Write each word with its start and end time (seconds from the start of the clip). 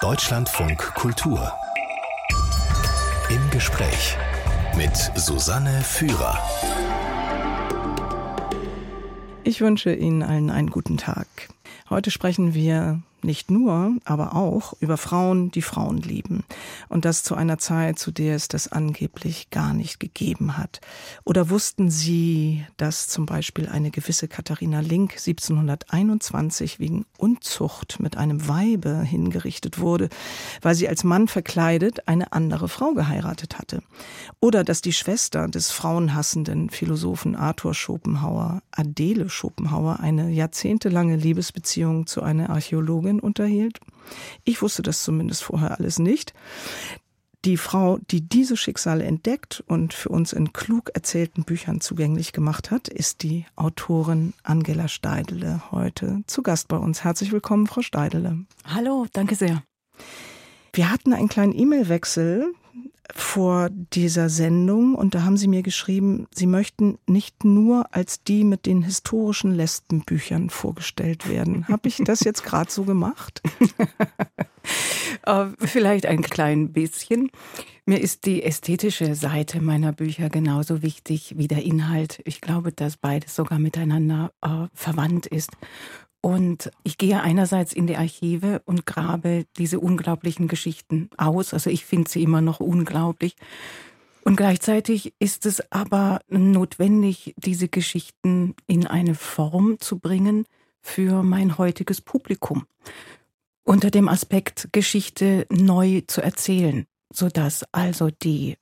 Deutschlandfunk 0.00 0.78
Kultur. 0.94 1.52
Im 3.30 3.50
Gespräch 3.50 4.16
mit 4.76 4.94
Susanne 5.16 5.82
Führer. 5.82 6.38
Ich 9.42 9.60
wünsche 9.60 9.92
Ihnen 9.92 10.22
allen 10.22 10.50
einen 10.50 10.70
guten 10.70 10.98
Tag. 10.98 11.26
Heute 11.90 12.12
sprechen 12.12 12.54
wir 12.54 13.02
nicht 13.24 13.50
nur, 13.50 13.96
aber 14.04 14.34
auch 14.34 14.74
über 14.80 14.96
Frauen, 14.96 15.50
die 15.50 15.62
Frauen 15.62 15.98
lieben. 15.98 16.44
Und 16.88 17.04
das 17.04 17.22
zu 17.22 17.34
einer 17.34 17.58
Zeit, 17.58 17.98
zu 17.98 18.10
der 18.10 18.36
es 18.36 18.48
das 18.48 18.70
angeblich 18.70 19.50
gar 19.50 19.74
nicht 19.74 20.00
gegeben 20.00 20.56
hat. 20.56 20.80
Oder 21.24 21.50
wussten 21.50 21.90
Sie, 21.90 22.64
dass 22.76 23.08
zum 23.08 23.26
Beispiel 23.26 23.68
eine 23.68 23.90
gewisse 23.90 24.28
Katharina 24.28 24.80
Link 24.80 25.12
1721 25.12 26.78
wegen 26.78 27.06
Unzucht 27.16 28.00
mit 28.00 28.16
einem 28.16 28.48
Weibe 28.48 29.02
hingerichtet 29.02 29.78
wurde, 29.78 30.08
weil 30.62 30.74
sie 30.74 30.88
als 30.88 31.04
Mann 31.04 31.28
verkleidet 31.28 32.08
eine 32.08 32.32
andere 32.32 32.68
Frau 32.68 32.92
geheiratet 32.92 33.58
hatte? 33.58 33.82
Oder 34.40 34.64
dass 34.64 34.80
die 34.80 34.92
Schwester 34.92 35.48
des 35.48 35.70
frauenhassenden 35.70 36.70
Philosophen 36.70 37.36
Arthur 37.36 37.74
Schopenhauer, 37.74 38.62
Adele 38.70 39.28
Schopenhauer, 39.28 40.00
eine 40.00 40.30
jahrzehntelange 40.30 41.16
Liebesbeziehung 41.16 42.06
zu 42.06 42.22
einer 42.22 42.50
Archäologin 42.50 43.07
unterhielt. 43.16 43.80
Ich 44.44 44.62
wusste 44.62 44.82
das 44.82 45.02
zumindest 45.02 45.42
vorher 45.42 45.78
alles 45.78 45.98
nicht. 45.98 46.34
Die 47.44 47.56
Frau, 47.56 47.98
die 48.10 48.28
diese 48.28 48.56
Schicksale 48.56 49.04
entdeckt 49.04 49.62
und 49.68 49.94
für 49.94 50.08
uns 50.08 50.32
in 50.32 50.52
klug 50.52 50.90
erzählten 50.94 51.44
Büchern 51.44 51.80
zugänglich 51.80 52.32
gemacht 52.32 52.70
hat, 52.70 52.88
ist 52.88 53.22
die 53.22 53.46
Autorin 53.54 54.34
Angela 54.42 54.88
Steidele, 54.88 55.62
heute 55.70 56.22
zu 56.26 56.42
Gast 56.42 56.66
bei 56.68 56.76
uns. 56.76 57.04
Herzlich 57.04 57.30
willkommen, 57.30 57.68
Frau 57.68 57.80
Steidele. 57.80 58.44
Hallo, 58.64 59.06
danke 59.12 59.36
sehr. 59.36 59.62
Wir 60.72 60.90
hatten 60.90 61.12
einen 61.12 61.28
kleinen 61.28 61.56
E-Mail-Wechsel 61.56 62.52
vor 63.14 63.70
dieser 63.70 64.28
Sendung 64.28 64.94
und 64.94 65.14
da 65.14 65.22
haben 65.22 65.36
Sie 65.36 65.48
mir 65.48 65.62
geschrieben, 65.62 66.26
Sie 66.34 66.46
möchten 66.46 66.98
nicht 67.06 67.44
nur 67.44 67.86
als 67.94 68.22
die 68.22 68.44
mit 68.44 68.66
den 68.66 68.82
historischen 68.82 69.52
Lesbenbüchern 69.52 70.50
vorgestellt 70.50 71.28
werden. 71.28 71.66
Habe 71.68 71.88
ich 71.88 72.02
das 72.04 72.20
jetzt 72.20 72.44
gerade 72.44 72.70
so 72.70 72.84
gemacht? 72.84 73.42
Äh, 75.22 75.46
vielleicht 75.58 76.04
ein 76.04 76.20
klein 76.20 76.72
bisschen. 76.72 77.30
Mir 77.86 78.00
ist 78.00 78.26
die 78.26 78.42
ästhetische 78.42 79.14
Seite 79.14 79.62
meiner 79.62 79.92
Bücher 79.92 80.28
genauso 80.28 80.82
wichtig 80.82 81.34
wie 81.38 81.48
der 81.48 81.62
Inhalt. 81.62 82.20
Ich 82.24 82.42
glaube, 82.42 82.70
dass 82.70 82.98
beides 82.98 83.34
sogar 83.34 83.58
miteinander 83.58 84.32
äh, 84.42 84.66
verwandt 84.74 85.26
ist. 85.26 85.50
Und 86.28 86.70
ich 86.84 86.98
gehe 86.98 87.22
einerseits 87.22 87.72
in 87.72 87.86
die 87.86 87.96
Archive 87.96 88.60
und 88.66 88.84
grabe 88.84 89.46
diese 89.56 89.80
unglaublichen 89.80 90.46
Geschichten 90.46 91.08
aus. 91.16 91.54
Also 91.54 91.70
ich 91.70 91.86
finde 91.86 92.10
sie 92.10 92.22
immer 92.22 92.42
noch 92.42 92.60
unglaublich. 92.60 93.34
Und 94.24 94.36
gleichzeitig 94.36 95.14
ist 95.20 95.46
es 95.46 95.72
aber 95.72 96.20
notwendig, 96.28 97.32
diese 97.38 97.68
Geschichten 97.68 98.54
in 98.66 98.86
eine 98.86 99.14
Form 99.14 99.78
zu 99.80 100.00
bringen 100.00 100.44
für 100.82 101.22
mein 101.22 101.56
heutiges 101.56 102.02
Publikum. 102.02 102.66
Unter 103.64 103.90
dem 103.90 104.06
Aspekt 104.06 104.68
Geschichte 104.72 105.46
neu 105.48 106.02
zu 106.08 106.20
erzählen, 106.20 106.84
sodass 107.10 107.64
also 107.72 108.10
die 108.10 108.58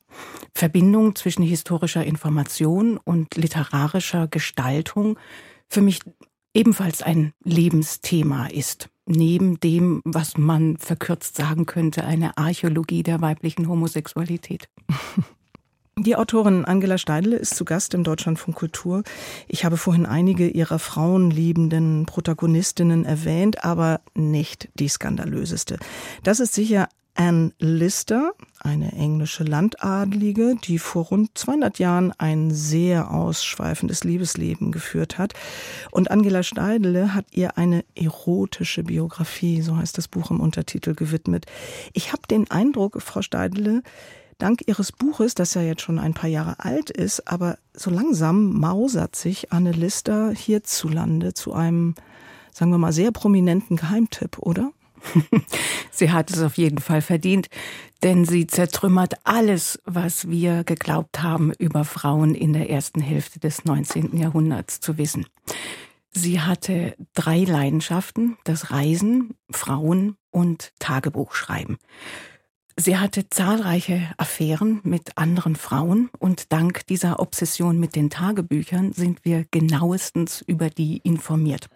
Verbindung 0.55 1.17
zwischen 1.17 1.43
historischer 1.43 2.05
Information 2.05 2.97
und 2.97 3.35
literarischer 3.35 4.29
Gestaltung 4.29 5.19
für 5.69 5.83
mich 5.83 5.99
ebenfalls 6.57 7.03
ein 7.03 7.33
Lebensthema 7.45 8.47
ist. 8.47 8.89
Neben 9.05 9.61
dem, 9.61 10.01
was 10.05 10.39
man 10.39 10.79
verkürzt 10.79 11.37
sagen 11.37 11.67
könnte, 11.67 12.05
eine 12.05 12.39
Archäologie 12.39 13.03
der 13.03 13.21
weiblichen 13.21 13.69
Homosexualität. 13.69 14.69
Die 15.99 16.17
Autorin 16.17 16.67
Angela 16.67 16.99
Steidle 16.99 17.37
ist 17.37 17.57
zu 17.57 17.65
Gast 17.65 17.95
im 17.95 18.05
Deutschlandfunk 18.05 18.57
Kultur. 18.57 19.03
Ich 19.49 19.65
habe 19.65 19.79
vorhin 19.79 20.05
einige 20.05 20.49
ihrer 20.49 20.79
frauenliebenden 20.79 22.05
Protagonistinnen 22.05 23.07
erwähnt, 23.07 23.65
aber 23.65 24.03
nicht 24.15 24.69
die 24.75 24.89
skandalöseste. 24.89 25.79
Das 26.23 26.39
ist 26.39 26.53
sicher 26.53 26.89
Anne 27.17 27.53
Lister, 27.59 28.33
eine 28.61 28.93
englische 28.93 29.43
Landadlige, 29.43 30.55
die 30.63 30.79
vor 30.79 31.07
rund 31.07 31.37
200 31.37 31.79
Jahren 31.79 32.13
ein 32.19 32.51
sehr 32.51 33.11
ausschweifendes 33.11 34.05
Liebesleben 34.05 34.71
geführt 34.71 35.17
hat. 35.17 35.33
Und 35.91 36.11
Angela 36.11 36.43
Steidele 36.43 37.15
hat 37.15 37.25
ihr 37.33 37.57
eine 37.57 37.85
erotische 37.95 38.83
Biografie, 38.83 39.63
so 39.63 39.77
heißt 39.77 39.97
das 39.97 40.09
Buch 40.09 40.31
im 40.31 40.41
Untertitel, 40.41 40.95
gewidmet. 40.95 41.47
Ich 41.95 42.13
habe 42.13 42.23
den 42.31 42.51
Eindruck, 42.51 43.01
Frau 43.01 43.23
Steidele, 43.23 43.83
dank 44.37 44.61
Ihres 44.67 44.93
Buches, 44.93 45.35
das 45.35 45.55
ja 45.55 45.63
jetzt 45.63 45.83
schon 45.83 45.99
ein 45.99 46.13
paar 46.13 46.29
Jahre 46.29 46.61
alt 46.61 46.91
ist, 46.91 47.27
aber 47.27 47.57
so 47.73 47.91
langsam 47.91 48.53
mausert 48.53 49.17
sich 49.17 49.53
Anne 49.53 49.73
Lister 49.73 50.33
hierzulande 50.33 51.33
zu 51.33 51.55
einem, 51.55 51.95
sagen 52.53 52.71
wir 52.71 52.79
mal, 52.79 52.93
sehr 52.93 53.11
prominenten 53.11 53.77
Geheimtipp, 53.77 54.39
oder? 54.39 54.73
sie 55.91 56.11
hat 56.11 56.31
es 56.31 56.41
auf 56.41 56.57
jeden 56.57 56.79
Fall 56.79 57.03
verdient, 57.03 57.49
denn 58.03 58.25
sie 58.25 58.47
zertrümmert 58.47 59.15
alles, 59.25 59.81
was 59.85 60.29
wir 60.29 60.65
geglaubt 60.65 61.23
haben, 61.23 61.53
über 61.59 61.85
Frauen 61.85 62.35
in 62.35 62.53
der 62.53 62.71
ersten 62.71 63.01
Hälfte 63.01 63.41
des 63.41 63.65
19. 63.65 64.17
Jahrhunderts 64.17 64.81
zu 64.81 64.99
wissen. 64.99 65.27
Sie 66.13 66.41
hatte 66.41 66.97
drei 67.15 67.41
Leidenschaften, 67.41 68.39
das 68.45 68.71
Reisen, 68.71 69.35
Frauen 69.51 70.17
und 70.31 70.73
Tagebuchschreiben. 70.79 71.77
Sie 72.79 72.99
hatte 72.99 73.29
zahlreiche 73.31 74.03
Affären 74.19 74.81
mit 74.83 75.17
anderen 75.17 75.57
Frauen 75.57 76.11
und 76.19 76.53
dank 76.53 76.87
dieser 76.87 77.21
Obsession 77.21 77.81
mit 77.81 77.97
den 77.97 78.11
Tagebüchern 78.11 78.93
sind 78.93 79.25
wir 79.25 79.47
genauestens 79.51 80.43
über 80.47 80.69
die 80.69 80.99
informiert. 80.99 81.69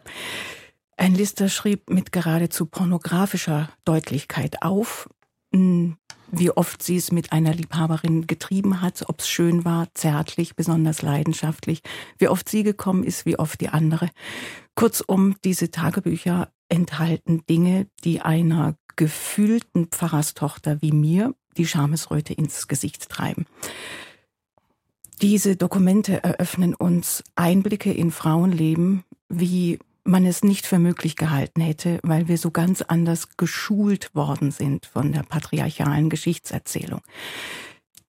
Ein 1.00 1.14
Lister 1.14 1.48
schrieb 1.48 1.88
mit 1.88 2.12
geradezu 2.12 2.66
pornografischer 2.66 3.70
Deutlichkeit 3.86 4.60
auf, 4.60 5.08
hm, 5.50 5.96
wie 6.30 6.50
oft 6.50 6.82
sie 6.82 6.96
es 6.96 7.10
mit 7.10 7.32
einer 7.32 7.54
Liebhaberin 7.54 8.26
getrieben 8.26 8.82
hat, 8.82 9.08
ob 9.08 9.20
es 9.20 9.28
schön 9.30 9.64
war, 9.64 9.88
zärtlich, 9.94 10.56
besonders 10.56 11.00
leidenschaftlich, 11.00 11.80
wie 12.18 12.28
oft 12.28 12.50
sie 12.50 12.64
gekommen 12.64 13.02
ist, 13.02 13.24
wie 13.24 13.38
oft 13.38 13.62
die 13.62 13.70
andere. 13.70 14.10
Kurzum, 14.74 15.36
diese 15.42 15.70
Tagebücher 15.70 16.52
enthalten 16.68 17.46
Dinge, 17.48 17.86
die 18.04 18.20
einer 18.20 18.76
gefühlten 18.96 19.86
Pfarrerstochter 19.86 20.82
wie 20.82 20.92
mir 20.92 21.34
die 21.56 21.66
Schamesröte 21.66 22.34
ins 22.34 22.68
Gesicht 22.68 23.08
treiben. 23.08 23.46
Diese 25.22 25.56
Dokumente 25.56 26.22
eröffnen 26.22 26.74
uns 26.74 27.24
Einblicke 27.36 27.90
in 27.90 28.10
Frauenleben, 28.10 29.04
wie 29.30 29.78
man 30.10 30.26
es 30.26 30.42
nicht 30.44 30.66
für 30.66 30.78
möglich 30.78 31.16
gehalten 31.16 31.60
hätte, 31.60 32.00
weil 32.02 32.28
wir 32.28 32.36
so 32.36 32.50
ganz 32.50 32.82
anders 32.82 33.36
geschult 33.36 34.14
worden 34.14 34.50
sind 34.50 34.86
von 34.86 35.12
der 35.12 35.22
patriarchalen 35.22 36.10
Geschichtserzählung. 36.10 37.00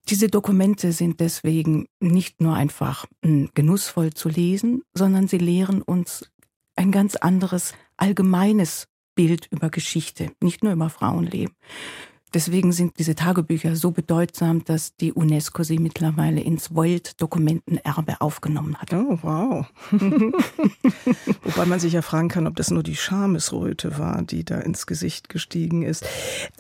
Diese 0.09 0.27
Dokumente 0.27 0.91
sind 0.91 1.19
deswegen 1.19 1.87
nicht 1.99 2.41
nur 2.41 2.55
einfach 2.55 3.05
hm, 3.23 3.49
genussvoll 3.53 4.11
zu 4.13 4.27
lesen, 4.27 4.81
sondern 4.93 5.27
sie 5.27 5.37
lehren 5.37 5.81
uns 5.81 6.29
ein 6.75 6.91
ganz 6.91 7.15
anderes 7.15 7.73
allgemeines 7.97 8.87
Bild 9.15 9.47
über 9.51 9.69
Geschichte, 9.69 10.31
nicht 10.41 10.63
nur 10.63 10.73
über 10.73 10.89
Frauenleben. 10.89 11.55
Deswegen 12.33 12.71
sind 12.71 12.97
diese 12.97 13.13
Tagebücher 13.13 13.75
so 13.75 13.91
bedeutsam, 13.91 14.63
dass 14.63 14.95
die 14.95 15.11
UNESCO 15.11 15.63
sie 15.63 15.79
mittlerweile 15.79 16.39
ins 16.39 16.73
World-Dokumentenerbe 16.73 18.21
aufgenommen 18.21 18.77
hat. 18.77 18.93
Oh, 18.93 19.19
wow. 19.21 19.65
Wobei 21.43 21.65
man 21.65 21.79
sich 21.81 21.91
ja 21.93 22.01
fragen 22.01 22.29
kann, 22.29 22.47
ob 22.47 22.55
das 22.55 22.71
nur 22.71 22.83
die 22.83 22.95
Schamesröte 22.95 23.97
war, 23.97 24.21
die 24.21 24.45
da 24.45 24.59
ins 24.59 24.87
Gesicht 24.87 25.27
gestiegen 25.27 25.83
ist. 25.83 26.05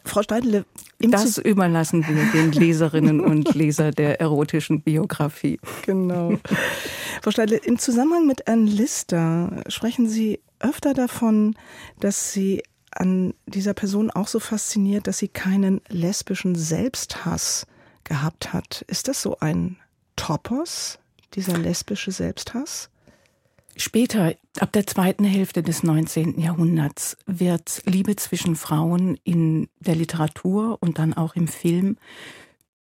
Frau 0.03 0.21
Steidele, 0.23 0.65
das 0.99 1.37
überlassen 1.37 2.05
wir 2.05 2.31
den 2.33 2.51
Leserinnen 2.51 3.21
und 3.21 3.53
Leser 3.55 3.91
der 3.91 4.19
erotischen 4.19 4.81
Biografie. 4.81 5.59
Genau. 5.85 6.37
Frau 7.21 7.31
Steidele, 7.31 7.61
im 7.63 7.79
Zusammenhang 7.79 8.27
mit 8.27 8.47
Anne 8.49 8.69
Lister 8.69 9.63
sprechen 9.67 10.09
Sie 10.09 10.41
öfter 10.59 10.93
davon, 10.93 11.55
dass 11.99 12.33
Sie 12.33 12.61
an 12.91 13.33
dieser 13.45 13.73
Person 13.73 14.11
auch 14.11 14.27
so 14.27 14.39
fasziniert, 14.39 15.07
dass 15.07 15.17
sie 15.19 15.27
keinen 15.27 15.81
lesbischen 15.87 16.55
Selbsthass 16.55 17.65
gehabt 18.03 18.53
hat. 18.53 18.83
Ist 18.87 19.07
das 19.07 19.21
so 19.21 19.39
ein 19.39 19.77
Topos, 20.15 20.99
dieser 21.33 21.57
lesbische 21.57 22.11
Selbsthass? 22.11 22.89
Später, 23.77 24.35
ab 24.59 24.73
der 24.73 24.85
zweiten 24.85 25.23
Hälfte 25.23 25.63
des 25.63 25.83
19. 25.83 26.39
Jahrhunderts, 26.39 27.17
wird 27.25 27.81
Liebe 27.85 28.15
zwischen 28.17 28.55
Frauen 28.55 29.17
in 29.23 29.69
der 29.79 29.95
Literatur 29.95 30.77
und 30.81 30.99
dann 30.99 31.13
auch 31.13 31.35
im 31.35 31.47
Film 31.47 31.97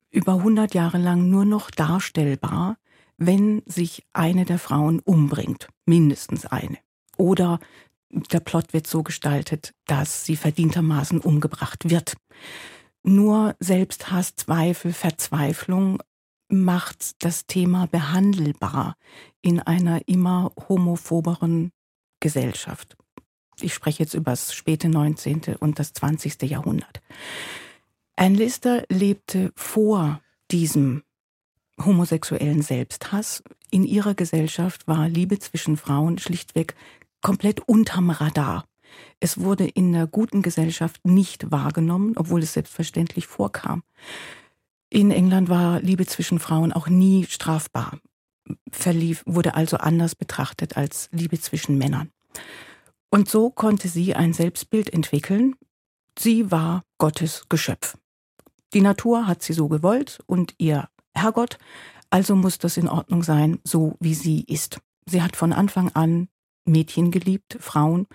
über 0.09 0.35
100 0.35 0.73
Jahre 0.73 0.97
lang 0.97 1.29
nur 1.29 1.45
noch 1.45 1.69
darstellbar, 1.69 2.77
wenn 3.17 3.63
sich 3.65 4.05
eine 4.13 4.45
der 4.45 4.59
Frauen 4.59 4.99
umbringt, 4.99 5.67
mindestens 5.85 6.45
eine. 6.45 6.77
Oder 7.17 7.59
der 8.09 8.39
Plot 8.39 8.73
wird 8.73 8.87
so 8.87 9.03
gestaltet, 9.03 9.73
dass 9.85 10.25
sie 10.25 10.35
verdientermaßen 10.35 11.19
umgebracht 11.19 11.89
wird. 11.89 12.15
Nur 13.03 13.55
Selbsthass, 13.59 14.35
Zweifel, 14.35 14.93
Verzweiflung 14.93 16.01
macht 16.49 17.23
das 17.23 17.45
Thema 17.45 17.87
behandelbar 17.87 18.95
in 19.41 19.59
einer 19.59 20.07
immer 20.07 20.51
homophoberen 20.69 21.71
Gesellschaft. 22.19 22.97
Ich 23.59 23.73
spreche 23.73 24.03
jetzt 24.03 24.13
über 24.13 24.31
das 24.31 24.53
späte 24.53 24.87
19. 24.87 25.55
und 25.59 25.79
das 25.79 25.93
20. 25.93 26.43
Jahrhundert. 26.43 27.01
Anne 28.15 28.37
Lister 28.37 28.83
lebte 28.89 29.51
vor 29.55 30.21
diesem 30.51 31.03
homosexuellen 31.83 32.61
Selbsthass. 32.61 33.43
In 33.69 33.83
ihrer 33.83 34.15
Gesellschaft 34.15 34.87
war 34.87 35.09
Liebe 35.09 35.39
zwischen 35.39 35.77
Frauen 35.77 36.17
schlichtweg 36.17 36.75
komplett 37.21 37.61
unterm 37.67 38.09
Radar. 38.09 38.65
Es 39.19 39.39
wurde 39.39 39.67
in 39.67 39.93
der 39.93 40.07
guten 40.07 40.41
Gesellschaft 40.41 41.05
nicht 41.05 41.51
wahrgenommen, 41.51 42.13
obwohl 42.15 42.43
es 42.43 42.53
selbstverständlich 42.53 43.27
vorkam. 43.27 43.83
In 44.89 45.11
England 45.11 45.49
war 45.49 45.81
Liebe 45.81 46.05
zwischen 46.05 46.39
Frauen 46.39 46.71
auch 46.71 46.87
nie 46.87 47.25
strafbar, 47.25 47.99
verlief, 48.71 49.23
wurde 49.25 49.55
also 49.55 49.77
anders 49.77 50.15
betrachtet 50.15 50.77
als 50.77 51.09
Liebe 51.11 51.39
zwischen 51.39 51.77
Männern. 51.77 52.11
Und 53.09 53.29
so 53.29 53.49
konnte 53.49 53.87
sie 53.87 54.15
ein 54.15 54.33
Selbstbild 54.33 54.93
entwickeln. 54.93 55.55
Sie 56.17 56.51
war 56.51 56.83
Gottes 56.97 57.45
Geschöpf. 57.49 57.97
Die 58.73 58.81
Natur 58.81 59.27
hat 59.27 59.43
sie 59.43 59.53
so 59.53 59.67
gewollt 59.67 60.19
und 60.25 60.53
ihr 60.57 60.89
Herrgott, 61.13 61.57
also 62.09 62.35
muss 62.35 62.57
das 62.57 62.77
in 62.77 62.87
Ordnung 62.87 63.23
sein, 63.23 63.59
so 63.63 63.95
wie 63.99 64.13
sie 64.13 64.43
ist. 64.43 64.79
Sie 65.05 65.21
hat 65.21 65.35
von 65.35 65.53
Anfang 65.53 65.89
an 65.93 66.27
Mädchen 66.67 67.11
geliebt, 67.11 67.57
Frauen, 67.59 68.07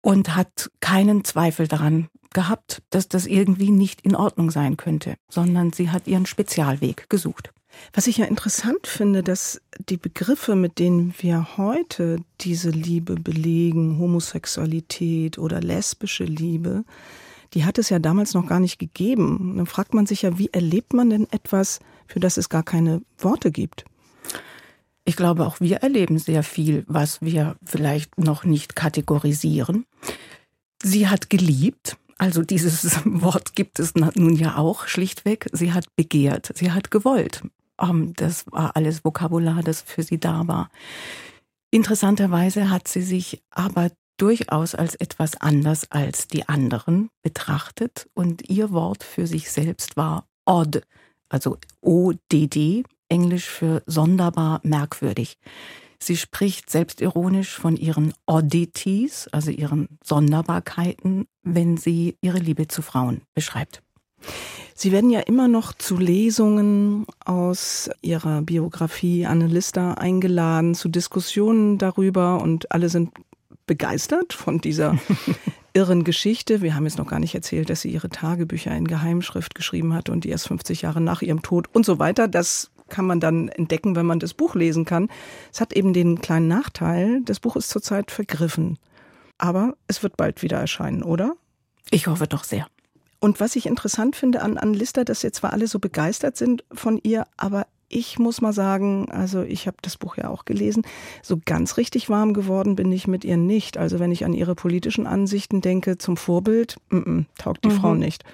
und 0.00 0.36
hat 0.36 0.70
keinen 0.80 1.24
Zweifel 1.24 1.66
daran 1.66 2.08
gehabt, 2.32 2.82
dass 2.90 3.08
das 3.08 3.26
irgendwie 3.26 3.70
nicht 3.70 4.02
in 4.02 4.14
Ordnung 4.14 4.50
sein 4.50 4.76
könnte, 4.76 5.16
sondern 5.28 5.72
sie 5.72 5.90
hat 5.90 6.06
ihren 6.06 6.26
Spezialweg 6.26 7.08
gesucht. 7.08 7.52
Was 7.92 8.06
ich 8.06 8.18
ja 8.18 8.26
interessant 8.26 8.86
finde, 8.86 9.22
dass 9.22 9.60
die 9.88 9.96
Begriffe, 9.96 10.54
mit 10.54 10.78
denen 10.78 11.14
wir 11.18 11.56
heute 11.56 12.20
diese 12.40 12.70
Liebe 12.70 13.16
belegen, 13.16 13.98
Homosexualität 13.98 15.38
oder 15.38 15.60
lesbische 15.60 16.24
Liebe, 16.24 16.84
die 17.54 17.64
hat 17.64 17.78
es 17.78 17.90
ja 17.90 17.98
damals 17.98 18.34
noch 18.34 18.46
gar 18.46 18.60
nicht 18.60 18.78
gegeben. 18.78 19.54
Dann 19.56 19.66
fragt 19.66 19.94
man 19.94 20.06
sich 20.06 20.22
ja, 20.22 20.38
wie 20.38 20.50
erlebt 20.52 20.92
man 20.92 21.10
denn 21.10 21.26
etwas, 21.30 21.80
für 22.06 22.20
das 22.20 22.36
es 22.36 22.48
gar 22.48 22.62
keine 22.62 23.02
Worte 23.18 23.50
gibt? 23.50 23.84
Ich 25.08 25.16
glaube, 25.16 25.46
auch 25.46 25.60
wir 25.60 25.78
erleben 25.78 26.18
sehr 26.18 26.42
viel, 26.42 26.84
was 26.88 27.22
wir 27.22 27.56
vielleicht 27.64 28.18
noch 28.18 28.44
nicht 28.44 28.74
kategorisieren. 28.74 29.86
Sie 30.82 31.08
hat 31.08 31.30
geliebt, 31.30 31.96
also 32.18 32.42
dieses 32.42 33.00
Wort 33.04 33.54
gibt 33.54 33.78
es 33.78 33.94
nun 33.94 34.34
ja 34.34 34.56
auch 34.56 34.88
schlichtweg. 34.88 35.46
Sie 35.52 35.72
hat 35.72 35.94
begehrt, 35.94 36.50
sie 36.56 36.72
hat 36.72 36.90
gewollt. 36.90 37.42
Ähm, 37.80 38.14
das 38.16 38.44
war 38.50 38.74
alles 38.74 39.04
Vokabular, 39.04 39.62
das 39.62 39.80
für 39.80 40.02
sie 40.02 40.18
da 40.18 40.48
war. 40.48 40.70
Interessanterweise 41.70 42.68
hat 42.68 42.88
sie 42.88 43.02
sich 43.02 43.42
aber 43.50 43.90
durchaus 44.16 44.74
als 44.74 44.96
etwas 44.96 45.40
anders 45.40 45.90
als 45.90 46.26
die 46.26 46.48
anderen 46.48 47.10
betrachtet 47.22 48.08
und 48.14 48.48
ihr 48.48 48.72
Wort 48.72 49.04
für 49.04 49.26
sich 49.26 49.50
selbst 49.50 49.96
war 49.96 50.26
odd, 50.46 50.82
also 51.28 51.58
O-D-D, 51.80 52.84
Englisch 53.08 53.46
für 53.48 53.82
sonderbar 53.86 54.60
merkwürdig. 54.62 55.38
Sie 55.98 56.16
spricht 56.16 56.70
selbstironisch 56.70 57.56
von 57.56 57.76
ihren 57.76 58.12
Oddities, 58.26 59.28
also 59.32 59.50
ihren 59.50 59.88
Sonderbarkeiten, 60.04 61.26
wenn 61.42 61.76
sie 61.76 62.16
ihre 62.20 62.38
Liebe 62.38 62.68
zu 62.68 62.82
Frauen 62.82 63.22
beschreibt. 63.34 63.82
Sie 64.74 64.92
werden 64.92 65.10
ja 65.10 65.20
immer 65.20 65.48
noch 65.48 65.72
zu 65.72 65.96
Lesungen 65.96 67.06
aus 67.24 67.88
Ihrer 68.02 68.42
Biografie 68.42 69.24
Anne 69.24 69.46
Lister 69.46 69.98
eingeladen, 69.98 70.74
zu 70.74 70.90
Diskussionen 70.90 71.78
darüber 71.78 72.42
und 72.42 72.70
alle 72.72 72.90
sind 72.90 73.12
begeistert 73.66 74.34
von 74.34 74.60
dieser 74.60 74.98
irren 75.72 76.04
Geschichte. 76.04 76.60
Wir 76.60 76.74
haben 76.74 76.84
jetzt 76.84 76.98
noch 76.98 77.06
gar 77.06 77.20
nicht 77.20 77.34
erzählt, 77.34 77.70
dass 77.70 77.80
sie 77.80 77.90
ihre 77.90 78.10
Tagebücher 78.10 78.76
in 78.76 78.86
Geheimschrift 78.86 79.54
geschrieben 79.54 79.94
hat 79.94 80.10
und 80.10 80.24
die 80.24 80.28
erst 80.28 80.48
50 80.48 80.82
Jahre 80.82 81.00
nach 81.00 81.22
ihrem 81.22 81.42
Tod 81.42 81.68
und 81.72 81.86
so 81.86 81.98
weiter. 81.98 82.28
Das 82.28 82.70
kann 82.88 83.06
man 83.06 83.20
dann 83.20 83.48
entdecken, 83.48 83.96
wenn 83.96 84.06
man 84.06 84.20
das 84.20 84.34
Buch 84.34 84.54
lesen 84.54 84.84
kann. 84.84 85.08
Es 85.52 85.60
hat 85.60 85.72
eben 85.72 85.92
den 85.92 86.20
kleinen 86.20 86.48
Nachteil, 86.48 87.20
das 87.24 87.40
Buch 87.40 87.56
ist 87.56 87.70
zurzeit 87.70 88.10
vergriffen. 88.10 88.78
Aber 89.38 89.74
es 89.86 90.02
wird 90.02 90.16
bald 90.16 90.42
wieder 90.42 90.58
erscheinen, 90.58 91.02
oder? 91.02 91.34
Ich 91.90 92.06
hoffe 92.06 92.26
doch 92.26 92.44
sehr. 92.44 92.66
Und 93.20 93.40
was 93.40 93.56
ich 93.56 93.66
interessant 93.66 94.16
finde 94.16 94.42
an, 94.42 94.58
an 94.58 94.74
Lister, 94.74 95.04
dass 95.04 95.22
jetzt 95.22 95.38
zwar 95.38 95.52
alle 95.52 95.66
so 95.66 95.78
begeistert 95.78 96.36
sind 96.36 96.64
von 96.72 97.00
ihr, 97.02 97.26
aber 97.36 97.66
ich 97.88 98.18
muss 98.18 98.40
mal 98.40 98.52
sagen, 98.52 99.10
also 99.10 99.42
ich 99.42 99.66
habe 99.66 99.76
das 99.82 99.96
Buch 99.96 100.16
ja 100.16 100.28
auch 100.28 100.44
gelesen, 100.44 100.82
so 101.22 101.38
ganz 101.44 101.76
richtig 101.76 102.08
warm 102.08 102.34
geworden 102.34 102.74
bin 102.74 102.90
ich 102.90 103.06
mit 103.06 103.24
ihr 103.24 103.36
nicht. 103.36 103.78
Also 103.78 104.00
wenn 104.00 104.10
ich 104.10 104.24
an 104.24 104.34
ihre 104.34 104.54
politischen 104.54 105.06
Ansichten 105.06 105.60
denke, 105.60 105.96
zum 105.98 106.16
Vorbild, 106.16 106.76
m 106.90 107.04
-m, 107.04 107.24
taugt 107.40 107.64
die 107.64 107.68
mhm. 107.68 107.80
Frau 107.80 107.94
nicht. 107.94 108.24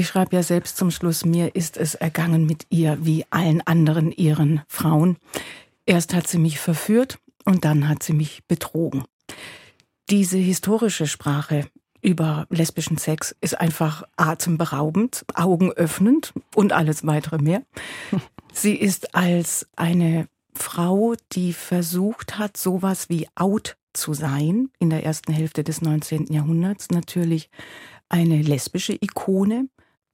Ich 0.00 0.06
schreibe 0.06 0.34
ja 0.34 0.42
selbst 0.42 0.78
zum 0.78 0.90
Schluss, 0.90 1.26
mir 1.26 1.54
ist 1.54 1.76
es 1.76 1.94
ergangen 1.94 2.46
mit 2.46 2.66
ihr 2.70 2.96
wie 3.04 3.26
allen 3.28 3.60
anderen 3.66 4.12
ihren 4.12 4.62
Frauen. 4.66 5.18
Erst 5.84 6.14
hat 6.14 6.26
sie 6.26 6.38
mich 6.38 6.58
verführt 6.58 7.18
und 7.44 7.66
dann 7.66 7.86
hat 7.86 8.02
sie 8.02 8.14
mich 8.14 8.42
betrogen. 8.48 9.04
Diese 10.08 10.38
historische 10.38 11.06
Sprache 11.06 11.68
über 12.00 12.46
lesbischen 12.48 12.96
Sex 12.96 13.36
ist 13.42 13.60
einfach 13.60 14.04
atemberaubend, 14.16 15.26
augenöffnend 15.34 16.32
und 16.54 16.72
alles 16.72 17.06
weitere 17.06 17.36
mehr. 17.36 17.60
Sie 18.54 18.76
ist 18.76 19.14
als 19.14 19.68
eine 19.76 20.28
Frau, 20.54 21.14
die 21.32 21.52
versucht 21.52 22.38
hat, 22.38 22.56
sowas 22.56 23.10
wie 23.10 23.28
out 23.34 23.76
zu 23.92 24.14
sein 24.14 24.70
in 24.78 24.88
der 24.88 25.04
ersten 25.04 25.34
Hälfte 25.34 25.62
des 25.62 25.82
19. 25.82 26.32
Jahrhunderts, 26.32 26.88
natürlich 26.88 27.50
eine 28.08 28.40
lesbische 28.40 28.96
Ikone, 28.98 29.68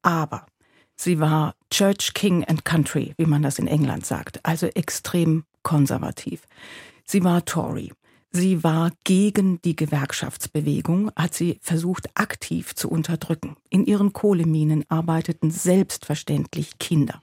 aber 0.06 0.46
sie 0.94 1.18
war 1.18 1.56
Church 1.70 2.14
King 2.14 2.44
and 2.44 2.64
Country, 2.64 3.12
wie 3.18 3.26
man 3.26 3.42
das 3.42 3.58
in 3.58 3.66
England 3.66 4.06
sagt, 4.06 4.38
also 4.44 4.66
extrem 4.68 5.44
konservativ. 5.64 6.42
Sie 7.04 7.24
war 7.24 7.44
Tory. 7.44 7.92
Sie 8.30 8.62
war 8.62 8.92
gegen 9.04 9.60
die 9.62 9.74
Gewerkschaftsbewegung, 9.74 11.10
hat 11.16 11.34
sie 11.34 11.58
versucht 11.60 12.08
aktiv 12.14 12.74
zu 12.74 12.88
unterdrücken. 12.88 13.56
In 13.68 13.84
ihren 13.84 14.12
Kohleminen 14.12 14.84
arbeiteten 14.88 15.50
selbstverständlich 15.50 16.78
Kinder. 16.78 17.22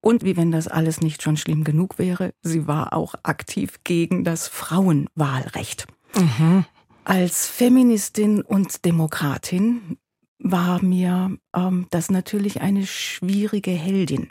Und 0.00 0.24
wie 0.24 0.36
wenn 0.36 0.52
das 0.52 0.68
alles 0.68 1.00
nicht 1.00 1.22
schon 1.22 1.36
schlimm 1.36 1.64
genug 1.64 1.98
wäre, 1.98 2.32
sie 2.40 2.66
war 2.66 2.92
auch 2.92 3.14
aktiv 3.22 3.80
gegen 3.84 4.24
das 4.24 4.48
Frauenwahlrecht. 4.48 5.86
Mhm. 6.14 6.64
Als 7.04 7.46
Feministin 7.48 8.40
und 8.42 8.84
Demokratin 8.84 9.98
war 10.38 10.82
mir 10.82 11.36
ähm, 11.54 11.86
das 11.90 12.10
natürlich 12.10 12.60
eine 12.60 12.86
schwierige 12.86 13.70
Heldin. 13.70 14.30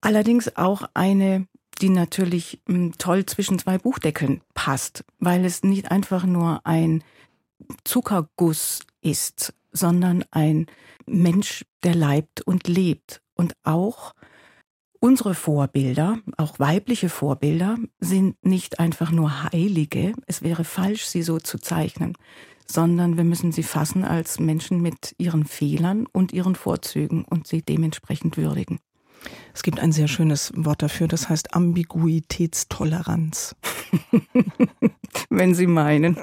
Allerdings 0.00 0.56
auch 0.56 0.82
eine, 0.94 1.46
die 1.80 1.90
natürlich 1.90 2.60
ähm, 2.68 2.92
toll 2.98 3.26
zwischen 3.26 3.58
zwei 3.58 3.78
Buchdeckeln 3.78 4.40
passt, 4.54 5.04
weil 5.18 5.44
es 5.44 5.62
nicht 5.62 5.90
einfach 5.90 6.24
nur 6.24 6.60
ein 6.64 7.04
Zuckerguss 7.84 8.80
ist, 9.00 9.54
sondern 9.72 10.24
ein 10.30 10.66
Mensch, 11.06 11.64
der 11.82 11.94
leibt 11.94 12.42
und 12.42 12.68
lebt. 12.68 13.22
Und 13.34 13.54
auch 13.64 14.12
unsere 15.00 15.34
Vorbilder, 15.34 16.18
auch 16.36 16.58
weibliche 16.58 17.08
Vorbilder, 17.08 17.76
sind 17.98 18.36
nicht 18.44 18.78
einfach 18.78 19.10
nur 19.10 19.44
Heilige. 19.52 20.14
Es 20.26 20.42
wäre 20.42 20.64
falsch, 20.64 21.06
sie 21.06 21.22
so 21.22 21.38
zu 21.38 21.58
zeichnen, 21.58 22.16
sondern 22.66 23.16
wir 23.16 23.24
müssen 23.24 23.52
sie 23.52 23.62
fassen 23.62 24.04
als 24.04 24.40
Menschen 24.40 24.80
mit 24.80 25.14
ihren 25.18 25.44
Fehlern 25.44 26.06
und 26.06 26.32
ihren 26.32 26.54
Vorzügen 26.54 27.24
und 27.24 27.46
sie 27.46 27.62
dementsprechend 27.62 28.36
würdigen. 28.36 28.80
Es 29.54 29.62
gibt 29.62 29.80
ein 29.80 29.92
sehr 29.92 30.08
schönes 30.08 30.52
Wort 30.56 30.82
dafür, 30.82 31.08
das 31.08 31.28
heißt 31.28 31.54
Ambiguitätstoleranz. 31.54 33.54
Wenn 35.30 35.54
Sie 35.54 35.66
meinen. 35.66 36.16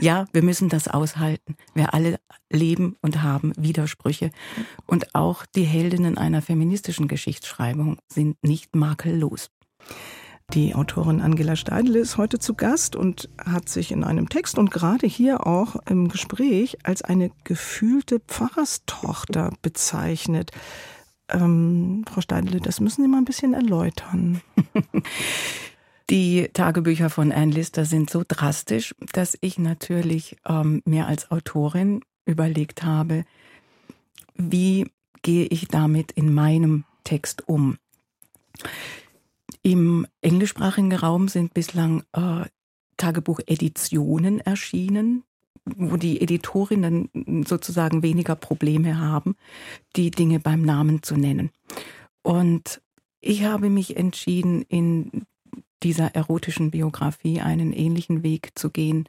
ja, 0.00 0.26
wir 0.32 0.42
müssen 0.42 0.68
das 0.68 0.88
aushalten. 0.88 1.56
Wir 1.74 1.94
alle 1.94 2.18
leben 2.50 2.96
und 3.00 3.22
haben 3.22 3.52
Widersprüche. 3.56 4.30
Und 4.86 5.14
auch 5.14 5.46
die 5.46 5.64
Heldinnen 5.64 6.18
einer 6.18 6.42
feministischen 6.42 7.08
Geschichtsschreibung 7.08 7.98
sind 8.08 8.42
nicht 8.42 8.74
makellos. 8.74 9.50
Die 10.52 10.74
Autorin 10.74 11.20
Angela 11.20 11.56
Steidle 11.56 11.98
ist 11.98 12.16
heute 12.16 12.38
zu 12.38 12.54
Gast 12.54 12.94
und 12.96 13.28
hat 13.44 13.68
sich 13.68 13.90
in 13.90 14.04
einem 14.04 14.28
Text 14.28 14.58
und 14.58 14.70
gerade 14.70 15.06
hier 15.06 15.46
auch 15.46 15.76
im 15.88 16.08
Gespräch 16.08 16.78
als 16.84 17.02
eine 17.02 17.30
gefühlte 17.44 18.20
Pfarrerstochter 18.20 19.52
bezeichnet. 19.62 20.52
Ähm, 21.30 22.04
Frau 22.08 22.20
Steidle, 22.20 22.60
das 22.60 22.80
müssen 22.80 23.02
Sie 23.02 23.08
mal 23.08 23.18
ein 23.18 23.24
bisschen 23.24 23.54
erläutern. 23.54 24.42
Die 26.10 26.50
Tagebücher 26.52 27.08
von 27.08 27.32
Anne 27.32 27.52
Lister 27.52 27.86
sind 27.86 28.10
so 28.10 28.22
drastisch, 28.28 28.94
dass 29.12 29.38
ich 29.40 29.58
natürlich 29.58 30.36
ähm, 30.46 30.82
mir 30.84 31.06
als 31.06 31.30
Autorin 31.30 32.02
überlegt 32.26 32.82
habe, 32.82 33.24
wie 34.34 34.90
gehe 35.22 35.46
ich 35.46 35.68
damit 35.68 36.12
in 36.12 36.34
meinem 36.34 36.84
Text 37.04 37.48
um. 37.48 37.78
Im 39.66 40.06
englischsprachigen 40.20 40.92
Raum 40.92 41.28
sind 41.28 41.54
bislang 41.54 42.02
äh, 42.12 42.44
Tagebucheditionen 42.98 44.40
erschienen, 44.40 45.24
wo 45.64 45.96
die 45.96 46.20
Editorinnen 46.20 47.08
sozusagen 47.46 48.02
weniger 48.02 48.36
Probleme 48.36 48.98
haben, 48.98 49.36
die 49.96 50.10
Dinge 50.10 50.38
beim 50.38 50.60
Namen 50.60 51.02
zu 51.02 51.16
nennen. 51.16 51.50
Und 52.22 52.82
ich 53.22 53.44
habe 53.44 53.70
mich 53.70 53.96
entschieden, 53.96 54.60
in 54.68 55.24
dieser 55.82 56.14
erotischen 56.14 56.70
Biografie 56.70 57.40
einen 57.40 57.72
ähnlichen 57.72 58.22
Weg 58.22 58.50
zu 58.54 58.68
gehen, 58.68 59.08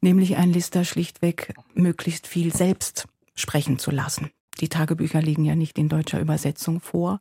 nämlich 0.00 0.38
ein 0.38 0.54
Lister 0.54 0.86
schlichtweg 0.86 1.52
möglichst 1.74 2.26
viel 2.26 2.54
selbst 2.54 3.08
sprechen 3.34 3.78
zu 3.78 3.90
lassen. 3.90 4.30
Die 4.62 4.70
Tagebücher 4.70 5.20
liegen 5.20 5.44
ja 5.44 5.54
nicht 5.54 5.78
in 5.78 5.90
deutscher 5.90 6.20
Übersetzung 6.20 6.80
vor. 6.80 7.20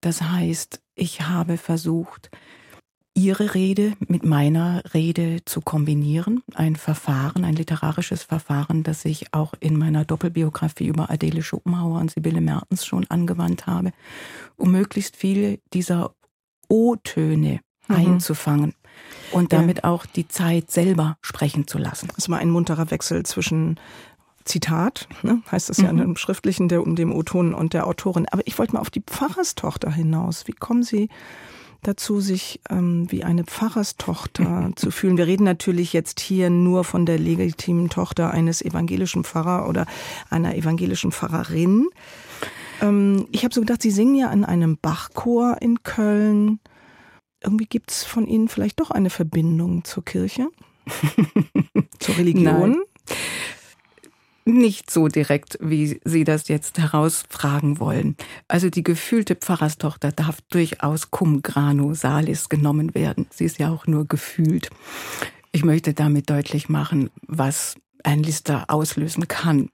Das 0.00 0.22
heißt, 0.22 0.80
ich 0.94 1.22
habe 1.22 1.56
versucht, 1.58 2.30
ihre 3.16 3.54
Rede 3.54 3.94
mit 4.06 4.24
meiner 4.24 4.82
Rede 4.92 5.38
zu 5.46 5.62
kombinieren. 5.62 6.42
Ein 6.54 6.76
Verfahren, 6.76 7.44
ein 7.44 7.56
literarisches 7.56 8.22
Verfahren, 8.22 8.82
das 8.82 9.06
ich 9.06 9.32
auch 9.32 9.54
in 9.58 9.78
meiner 9.78 10.04
Doppelbiografie 10.04 10.86
über 10.86 11.10
Adele 11.10 11.42
Schopenhauer 11.42 11.98
und 11.98 12.10
Sibylle 12.10 12.42
Mertens 12.42 12.84
schon 12.84 13.06
angewandt 13.08 13.66
habe, 13.66 13.92
um 14.56 14.70
möglichst 14.70 15.16
viele 15.16 15.58
dieser 15.72 16.14
O-Töne 16.68 17.60
mhm. 17.88 17.96
einzufangen 17.96 18.74
und 19.32 19.52
damit 19.54 19.78
ja. 19.78 19.84
auch 19.84 20.04
die 20.04 20.28
Zeit 20.28 20.70
selber 20.70 21.16
sprechen 21.22 21.66
zu 21.66 21.78
lassen. 21.78 22.08
Das 22.14 22.28
war 22.28 22.38
ein 22.38 22.50
munterer 22.50 22.90
Wechsel 22.90 23.24
zwischen 23.24 23.80
Zitat, 24.46 25.08
ne, 25.22 25.42
heißt 25.50 25.70
es 25.70 25.78
ja 25.78 25.92
mhm. 25.92 25.98
in 25.98 26.06
dem 26.06 26.16
Schriftlichen, 26.16 26.68
der, 26.68 26.82
um 26.82 26.96
dem 26.96 27.12
O-Ton 27.12 27.52
und 27.52 27.74
der 27.74 27.86
Autorin. 27.86 28.26
Aber 28.30 28.42
ich 28.46 28.58
wollte 28.58 28.74
mal 28.74 28.80
auf 28.80 28.90
die 28.90 29.02
Pfarrerstochter 29.02 29.90
hinaus. 29.92 30.46
Wie 30.46 30.52
kommen 30.52 30.82
Sie 30.82 31.08
dazu, 31.82 32.20
sich 32.20 32.60
ähm, 32.70 33.10
wie 33.10 33.24
eine 33.24 33.44
Pfarrerstochter 33.44 34.70
zu 34.76 34.90
fühlen? 34.90 35.18
Wir 35.18 35.26
reden 35.26 35.44
natürlich 35.44 35.92
jetzt 35.92 36.20
hier 36.20 36.48
nur 36.48 36.84
von 36.84 37.06
der 37.06 37.18
legitimen 37.18 37.90
Tochter 37.90 38.30
eines 38.30 38.62
evangelischen 38.62 39.24
Pfarrer 39.24 39.68
oder 39.68 39.86
einer 40.30 40.54
evangelischen 40.54 41.10
Pfarrerin. 41.10 41.88
Ähm, 42.80 43.26
ich 43.32 43.44
habe 43.44 43.52
so 43.52 43.60
gedacht, 43.60 43.82
Sie 43.82 43.90
singen 43.90 44.14
ja 44.14 44.32
in 44.32 44.44
einem 44.44 44.78
Bachchor 44.78 45.56
in 45.60 45.82
Köln. 45.82 46.60
Irgendwie 47.42 47.66
gibt 47.66 47.90
es 47.90 48.04
von 48.04 48.26
Ihnen 48.26 48.48
vielleicht 48.48 48.80
doch 48.80 48.92
eine 48.92 49.10
Verbindung 49.10 49.84
zur 49.84 50.04
Kirche? 50.04 50.48
zur 51.98 52.16
Religion? 52.16 52.70
Nein 52.70 52.76
nicht 54.46 54.90
so 54.90 55.08
direkt, 55.08 55.58
wie 55.60 56.00
Sie 56.04 56.24
das 56.24 56.48
jetzt 56.48 56.78
herausfragen 56.78 57.80
wollen. 57.80 58.16
Also 58.48 58.70
die 58.70 58.84
gefühlte 58.84 59.34
Pfarrerstochter 59.34 60.12
darf 60.12 60.40
durchaus 60.50 61.10
cum 61.10 61.42
grano 61.42 61.94
salis 61.94 62.48
genommen 62.48 62.94
werden. 62.94 63.26
Sie 63.30 63.44
ist 63.44 63.58
ja 63.58 63.70
auch 63.70 63.86
nur 63.86 64.06
gefühlt. 64.06 64.70
Ich 65.52 65.64
möchte 65.64 65.94
damit 65.94 66.30
deutlich 66.30 66.68
machen, 66.68 67.10
was 67.26 67.74
ein 68.04 68.22
Lister 68.22 68.66
auslösen 68.68 69.26
kann. 69.26 69.68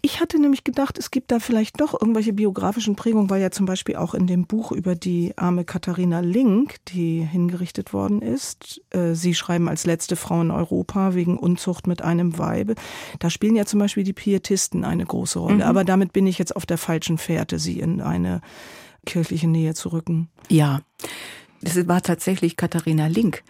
Ich 0.00 0.20
hatte 0.20 0.38
nämlich 0.38 0.62
gedacht, 0.62 0.96
es 0.96 1.10
gibt 1.10 1.32
da 1.32 1.40
vielleicht 1.40 1.80
doch 1.80 2.00
irgendwelche 2.00 2.32
biografischen 2.32 2.94
Prägungen, 2.94 3.30
weil 3.30 3.42
ja 3.42 3.50
zum 3.50 3.66
Beispiel 3.66 3.96
auch 3.96 4.14
in 4.14 4.28
dem 4.28 4.46
Buch 4.46 4.70
über 4.70 4.94
die 4.94 5.32
arme 5.36 5.64
Katharina 5.64 6.20
Link, 6.20 6.76
die 6.86 7.20
hingerichtet 7.20 7.92
worden 7.92 8.22
ist, 8.22 8.80
äh, 8.90 9.14
Sie 9.14 9.34
schreiben 9.34 9.68
als 9.68 9.86
letzte 9.86 10.14
Frau 10.14 10.40
in 10.40 10.52
Europa 10.52 11.14
wegen 11.14 11.36
Unzucht 11.36 11.88
mit 11.88 12.02
einem 12.02 12.38
Weibe. 12.38 12.76
Da 13.18 13.28
spielen 13.28 13.56
ja 13.56 13.66
zum 13.66 13.80
Beispiel 13.80 14.04
die 14.04 14.12
Pietisten 14.12 14.84
eine 14.84 15.04
große 15.04 15.40
Rolle. 15.40 15.56
Mhm. 15.56 15.62
Aber 15.62 15.84
damit 15.84 16.12
bin 16.12 16.28
ich 16.28 16.38
jetzt 16.38 16.54
auf 16.54 16.64
der 16.64 16.78
falschen 16.78 17.18
Fährte, 17.18 17.58
sie 17.58 17.80
in 17.80 18.00
eine 18.00 18.40
kirchliche 19.04 19.48
Nähe 19.48 19.74
zu 19.74 19.88
rücken. 19.88 20.28
Ja, 20.48 20.82
das 21.60 21.88
war 21.88 22.02
tatsächlich 22.02 22.56
Katharina 22.56 23.08
Link, 23.08 23.42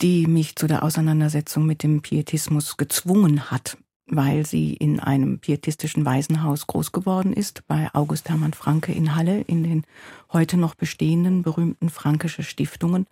die 0.00 0.28
mich 0.28 0.54
zu 0.54 0.68
der 0.68 0.84
Auseinandersetzung 0.84 1.66
mit 1.66 1.82
dem 1.82 2.02
Pietismus 2.02 2.76
gezwungen 2.76 3.50
hat 3.50 3.78
weil 4.10 4.46
sie 4.46 4.74
in 4.74 5.00
einem 5.00 5.38
pietistischen 5.38 6.04
Waisenhaus 6.04 6.66
groß 6.66 6.92
geworden 6.92 7.32
ist, 7.32 7.66
bei 7.66 7.88
August 7.92 8.28
Hermann 8.28 8.54
Franke 8.54 8.92
in 8.92 9.14
Halle, 9.14 9.42
in 9.42 9.62
den 9.62 9.84
heute 10.32 10.56
noch 10.56 10.74
bestehenden 10.74 11.42
berühmten 11.42 11.90
Frankische 11.90 12.42
Stiftungen. 12.42 13.06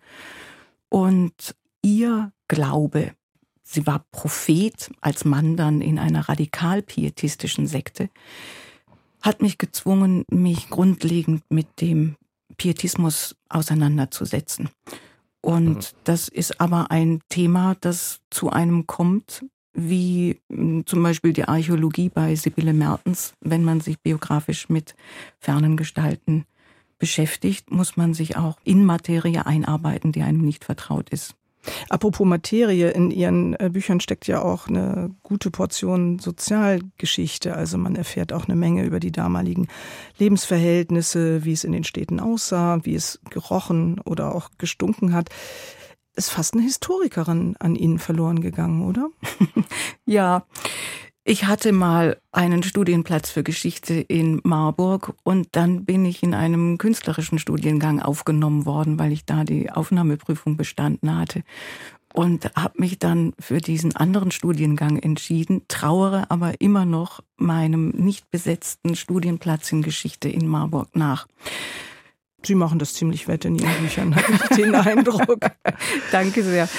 Und 0.89 1.55
ihr 1.81 2.31
Glaube, 2.47 3.13
sie 3.63 3.85
war 3.85 4.05
Prophet 4.11 4.89
als 5.01 5.25
Mann 5.25 5.57
dann 5.57 5.81
in 5.81 5.99
einer 5.99 6.29
radikal 6.29 6.81
pietistischen 6.81 7.67
Sekte, 7.67 8.09
hat 9.21 9.41
mich 9.41 9.57
gezwungen, 9.57 10.25
mich 10.29 10.69
grundlegend 10.69 11.43
mit 11.49 11.81
dem 11.81 12.15
Pietismus 12.57 13.35
auseinanderzusetzen. 13.49 14.69
Und 15.41 15.75
mhm. 15.75 15.97
das 16.03 16.27
ist 16.27 16.59
aber 16.59 16.91
ein 16.91 17.21
Thema, 17.29 17.75
das 17.79 18.21
zu 18.29 18.49
einem 18.49 18.87
kommt, 18.87 19.45
wie 19.77 20.41
hm, 20.49 20.85
zum 20.85 21.03
Beispiel 21.03 21.31
die 21.31 21.45
Archäologie 21.45 22.09
bei 22.09 22.35
Sibylle 22.35 22.73
Mertens. 22.73 23.33
Wenn 23.39 23.63
man 23.63 23.79
sich 23.79 23.99
biografisch 23.99 24.67
mit 24.67 24.95
fernen 25.39 25.77
Gestalten 25.77 26.45
beschäftigt, 26.99 27.71
muss 27.71 27.95
man 27.95 28.13
sich 28.13 28.35
auch 28.35 28.57
in 28.63 28.83
Materie 28.83 29.45
einarbeiten, 29.45 30.11
die 30.11 30.23
einem 30.23 30.41
nicht 30.41 30.65
vertraut 30.65 31.09
ist. 31.09 31.35
Apropos 31.89 32.25
Materie, 32.25 32.91
in 32.91 33.11
Ihren 33.11 33.53
äh, 33.59 33.69
Büchern 33.71 33.99
steckt 33.99 34.25
ja 34.27 34.41
auch 34.41 34.67
eine 34.67 35.11
gute 35.21 35.51
Portion 35.51 36.17
Sozialgeschichte. 36.17 37.55
Also 37.55 37.77
man 37.77 37.95
erfährt 37.95 38.33
auch 38.33 38.45
eine 38.45 38.55
Menge 38.55 38.83
über 38.83 38.99
die 38.99 39.11
damaligen 39.11 39.67
Lebensverhältnisse, 40.17 41.43
wie 41.43 41.51
es 41.51 41.65
in 41.65 41.73
den 41.73 41.83
Städten 41.83 42.19
aussah, 42.19 42.79
wie 42.83 42.95
es 42.95 43.19
gerochen 43.29 43.99
oder 43.99 44.33
auch 44.33 44.49
gestunken 44.57 45.13
hat 45.13 45.29
ist 46.17 46.29
fast 46.29 46.53
eine 46.53 46.63
Historikerin 46.63 47.55
an 47.59 47.75
Ihnen 47.75 47.99
verloren 47.99 48.41
gegangen, 48.41 48.83
oder? 48.83 49.09
ja. 50.05 50.45
Ich 51.29 51.43
hatte 51.43 51.73
mal 51.73 52.21
einen 52.31 52.63
Studienplatz 52.63 53.29
für 53.29 53.43
Geschichte 53.43 53.95
in 53.95 54.39
Marburg 54.45 55.13
und 55.23 55.49
dann 55.51 55.83
bin 55.83 56.05
ich 56.05 56.23
in 56.23 56.33
einem 56.33 56.77
künstlerischen 56.77 57.37
Studiengang 57.37 58.01
aufgenommen 58.01 58.65
worden, 58.65 58.97
weil 58.97 59.11
ich 59.11 59.25
da 59.25 59.43
die 59.43 59.69
Aufnahmeprüfung 59.69 60.55
bestanden 60.55 61.17
hatte 61.17 61.43
und 62.13 62.49
habe 62.55 62.79
mich 62.79 62.97
dann 62.97 63.33
für 63.39 63.59
diesen 63.59 63.95
anderen 63.95 64.31
Studiengang 64.31 64.97
entschieden, 64.97 65.63
trauere 65.67 66.31
aber 66.31 66.61
immer 66.61 66.85
noch 66.85 67.19
meinem 67.35 67.89
nicht 67.89 68.31
besetzten 68.31 68.95
Studienplatz 68.95 69.71
in 69.71 69.81
Geschichte 69.81 70.29
in 70.29 70.47
Marburg 70.47 70.95
nach. 70.95 71.27
Sie 72.43 72.55
machen 72.55 72.77
das 72.77 72.93
ziemlich 72.93 73.27
wett 73.27 73.45
in 73.45 73.55
Ihren 73.57 73.73
Büchern, 73.81 74.15
habe 74.15 74.33
ich 74.33 74.57
den 74.57 74.75
Eindruck. 74.75 75.39
Danke 76.11 76.43
sehr. 76.43 76.69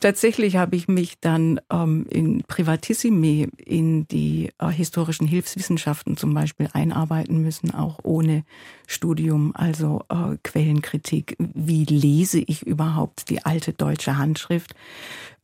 Tatsächlich 0.00 0.56
habe 0.56 0.76
ich 0.76 0.88
mich 0.88 1.18
dann 1.20 1.60
ähm, 1.70 2.06
in 2.08 2.42
Privatissime 2.46 3.48
in 3.58 4.06
die 4.08 4.50
äh, 4.58 4.68
historischen 4.68 5.26
Hilfswissenschaften 5.26 6.16
zum 6.16 6.32
Beispiel 6.32 6.68
einarbeiten 6.72 7.42
müssen, 7.42 7.74
auch 7.74 7.98
ohne 8.02 8.44
Studium, 8.86 9.52
also 9.54 10.04
äh, 10.08 10.36
Quellenkritik. 10.42 11.36
Wie 11.38 11.84
lese 11.84 12.38
ich 12.38 12.66
überhaupt 12.66 13.28
die 13.30 13.44
alte 13.44 13.72
deutsche 13.72 14.16
Handschrift? 14.16 14.74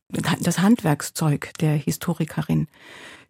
Das 0.09 0.59
Handwerkszeug 0.59 1.51
der 1.59 1.73
Historikerin. 1.73 2.67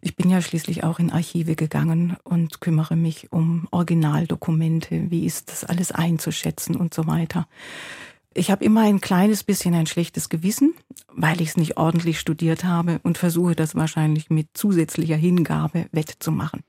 Ich 0.00 0.14
bin 0.14 0.30
ja 0.30 0.40
schließlich 0.40 0.84
auch 0.84 1.00
in 1.00 1.10
Archive 1.10 1.56
gegangen 1.56 2.16
und 2.22 2.60
kümmere 2.60 2.94
mich 2.94 3.32
um 3.32 3.66
Originaldokumente, 3.72 5.10
wie 5.10 5.26
ist 5.26 5.50
das 5.50 5.64
alles 5.64 5.90
einzuschätzen 5.90 6.76
und 6.76 6.94
so 6.94 7.08
weiter. 7.08 7.48
Ich 8.32 8.52
habe 8.52 8.64
immer 8.64 8.82
ein 8.82 9.00
kleines 9.00 9.42
bisschen 9.42 9.74
ein 9.74 9.86
schlechtes 9.86 10.28
Gewissen, 10.28 10.74
weil 11.12 11.40
ich 11.40 11.48
es 11.48 11.56
nicht 11.56 11.76
ordentlich 11.76 12.20
studiert 12.20 12.62
habe 12.62 13.00
und 13.02 13.18
versuche 13.18 13.56
das 13.56 13.74
wahrscheinlich 13.74 14.30
mit 14.30 14.50
zusätzlicher 14.54 15.16
Hingabe 15.16 15.86
wettzumachen. 15.90 16.62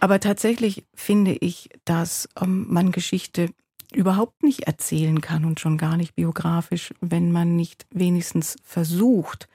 Aber 0.00 0.20
tatsächlich 0.20 0.86
finde 0.94 1.32
ich, 1.32 1.68
dass 1.84 2.28
ähm, 2.40 2.66
man 2.68 2.92
Geschichte 2.92 3.50
überhaupt 3.94 4.42
nicht 4.42 4.64
erzählen 4.64 5.20
kann 5.20 5.44
und 5.44 5.60
schon 5.60 5.78
gar 5.78 5.96
nicht 5.96 6.14
biografisch, 6.14 6.92
wenn 7.00 7.32
man 7.32 7.56
nicht 7.56 7.86
wenigstens 7.90 8.56
versucht, 8.62 9.48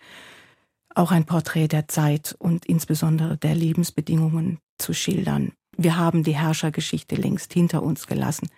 auch 0.95 1.11
ein 1.11 1.25
Porträt 1.25 1.67
der 1.67 1.87
Zeit 1.87 2.35
und 2.37 2.65
insbesondere 2.65 3.37
der 3.37 3.55
Lebensbedingungen 3.55 4.59
zu 4.77 4.93
schildern. 4.93 5.53
Wir 5.75 5.97
haben 5.97 6.23
die 6.23 6.35
Herrschergeschichte 6.35 7.15
längst 7.15 7.53
hinter 7.53 7.81
uns 7.81 8.05
gelassen 8.05 8.49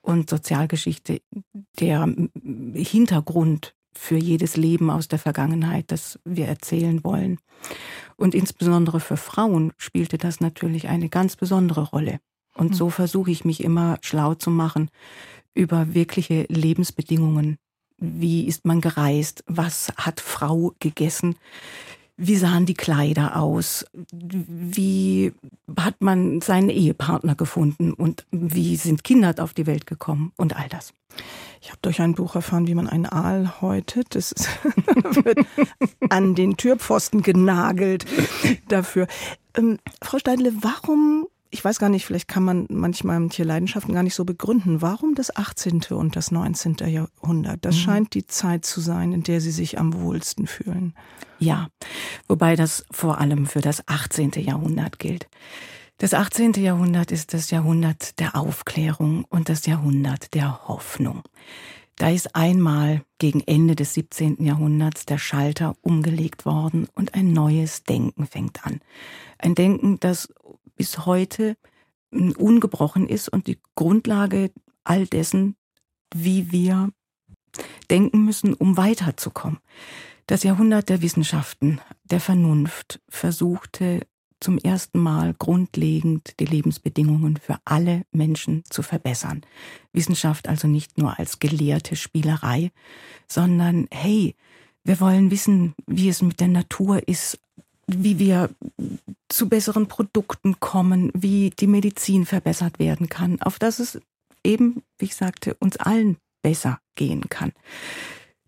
und 0.00 0.30
Sozialgeschichte 0.30 1.20
der 1.78 2.14
Hintergrund 2.74 3.74
für 3.96 4.16
jedes 4.16 4.56
Leben 4.56 4.90
aus 4.90 5.08
der 5.08 5.18
Vergangenheit, 5.18 5.90
das 5.90 6.18
wir 6.24 6.46
erzählen 6.46 7.04
wollen. 7.04 7.38
Und 8.16 8.34
insbesondere 8.34 9.00
für 9.00 9.16
Frauen 9.16 9.72
spielte 9.76 10.18
das 10.18 10.40
natürlich 10.40 10.88
eine 10.88 11.08
ganz 11.08 11.36
besondere 11.36 11.82
Rolle. 11.82 12.20
Und 12.54 12.70
hm. 12.70 12.74
so 12.74 12.90
versuche 12.90 13.30
ich 13.30 13.44
mich 13.44 13.62
immer 13.62 13.98
schlau 14.00 14.34
zu 14.34 14.50
machen 14.50 14.90
über 15.54 15.94
wirkliche 15.94 16.46
Lebensbedingungen 16.48 17.58
Wie 17.98 18.46
ist 18.46 18.64
man 18.64 18.80
gereist? 18.80 19.44
Was 19.46 19.92
hat 19.96 20.20
Frau 20.20 20.72
gegessen? 20.80 21.36
Wie 22.16 22.36
sahen 22.36 22.64
die 22.64 22.74
Kleider 22.74 23.36
aus? 23.36 23.86
Wie 24.12 25.32
hat 25.76 26.00
man 26.00 26.40
seinen 26.40 26.70
Ehepartner 26.70 27.34
gefunden? 27.34 27.92
Und 27.92 28.24
wie 28.30 28.76
sind 28.76 29.02
Kinder 29.02 29.34
auf 29.38 29.52
die 29.52 29.66
Welt 29.66 29.86
gekommen? 29.86 30.32
Und 30.36 30.56
all 30.56 30.68
das. 30.68 30.92
Ich 31.60 31.70
habe 31.70 31.78
durch 31.82 32.00
ein 32.00 32.14
Buch 32.14 32.36
erfahren, 32.36 32.68
wie 32.68 32.74
man 32.74 32.88
einen 32.88 33.06
Aal 33.06 33.60
häutet. 33.60 34.14
Das 34.14 34.32
wird 34.94 35.38
an 36.08 36.36
den 36.36 36.56
Türpfosten 36.56 37.22
genagelt 37.22 38.06
dafür. 38.68 39.08
Ähm, 39.56 39.78
Frau 40.00 40.18
Steidle, 40.18 40.52
warum 40.60 41.26
ich 41.54 41.64
weiß 41.64 41.78
gar 41.78 41.88
nicht, 41.88 42.04
vielleicht 42.04 42.26
kann 42.26 42.42
man 42.42 42.66
manchmal 42.68 43.20
manche 43.20 43.44
Leidenschaften 43.44 43.94
gar 43.94 44.02
nicht 44.02 44.16
so 44.16 44.24
begründen. 44.24 44.82
Warum 44.82 45.14
das 45.14 45.34
18. 45.34 45.82
und 45.90 46.16
das 46.16 46.32
19. 46.32 46.78
Jahrhundert? 46.88 47.64
Das 47.64 47.76
mhm. 47.76 47.80
scheint 47.80 48.14
die 48.14 48.26
Zeit 48.26 48.64
zu 48.64 48.80
sein, 48.80 49.12
in 49.12 49.22
der 49.22 49.40
Sie 49.40 49.52
sich 49.52 49.78
am 49.78 49.94
wohlsten 49.94 50.48
fühlen. 50.48 50.94
Ja, 51.38 51.68
wobei 52.26 52.56
das 52.56 52.84
vor 52.90 53.18
allem 53.18 53.46
für 53.46 53.60
das 53.60 53.86
18. 53.86 54.32
Jahrhundert 54.38 54.98
gilt. 54.98 55.28
Das 55.98 56.12
18. 56.12 56.54
Jahrhundert 56.54 57.12
ist 57.12 57.32
das 57.32 57.52
Jahrhundert 57.52 58.18
der 58.18 58.34
Aufklärung 58.34 59.24
und 59.28 59.48
das 59.48 59.64
Jahrhundert 59.66 60.34
der 60.34 60.66
Hoffnung. 60.66 61.22
Da 61.96 62.10
ist 62.10 62.34
einmal 62.34 63.02
gegen 63.18 63.40
Ende 63.42 63.76
des 63.76 63.94
17. 63.94 64.44
Jahrhunderts 64.44 65.06
der 65.06 65.18
Schalter 65.18 65.76
umgelegt 65.82 66.44
worden 66.44 66.88
und 66.96 67.14
ein 67.14 67.32
neues 67.32 67.84
Denken 67.84 68.26
fängt 68.26 68.66
an. 68.66 68.80
Ein 69.38 69.54
Denken, 69.54 70.00
das 70.00 70.28
bis 70.76 71.06
heute 71.06 71.56
hm, 72.12 72.32
ungebrochen 72.32 73.08
ist 73.08 73.28
und 73.28 73.46
die 73.46 73.58
Grundlage 73.74 74.50
all 74.84 75.06
dessen, 75.06 75.56
wie 76.14 76.52
wir 76.52 76.90
denken 77.90 78.24
müssen, 78.24 78.54
um 78.54 78.76
weiterzukommen. 78.76 79.58
Das 80.26 80.42
Jahrhundert 80.42 80.88
der 80.88 81.02
Wissenschaften, 81.02 81.80
der 82.04 82.20
Vernunft 82.20 83.00
versuchte 83.08 84.00
zum 84.40 84.58
ersten 84.58 84.98
Mal 84.98 85.34
grundlegend 85.34 86.38
die 86.38 86.44
Lebensbedingungen 86.44 87.36
für 87.38 87.56
alle 87.64 88.02
Menschen 88.10 88.62
zu 88.68 88.82
verbessern. 88.82 89.42
Wissenschaft 89.92 90.48
also 90.48 90.68
nicht 90.68 90.98
nur 90.98 91.18
als 91.18 91.38
gelehrte 91.38 91.96
Spielerei, 91.96 92.70
sondern 93.26 93.86
hey, 93.90 94.34
wir 94.82 95.00
wollen 95.00 95.30
wissen, 95.30 95.74
wie 95.86 96.10
es 96.10 96.20
mit 96.20 96.40
der 96.40 96.48
Natur 96.48 97.08
ist, 97.08 97.40
wie 97.86 98.18
wir 98.18 98.50
zu 99.28 99.48
besseren 99.48 99.88
Produkten 99.88 100.60
kommen, 100.60 101.10
wie 101.14 101.50
die 101.50 101.66
Medizin 101.66 102.26
verbessert 102.26 102.78
werden 102.78 103.08
kann, 103.08 103.40
auf 103.42 103.58
dass 103.58 103.78
es 103.78 104.00
eben, 104.44 104.82
wie 104.98 105.06
ich 105.06 105.16
sagte, 105.16 105.54
uns 105.54 105.76
allen 105.76 106.18
besser 106.42 106.78
gehen 106.94 107.28
kann. 107.28 107.52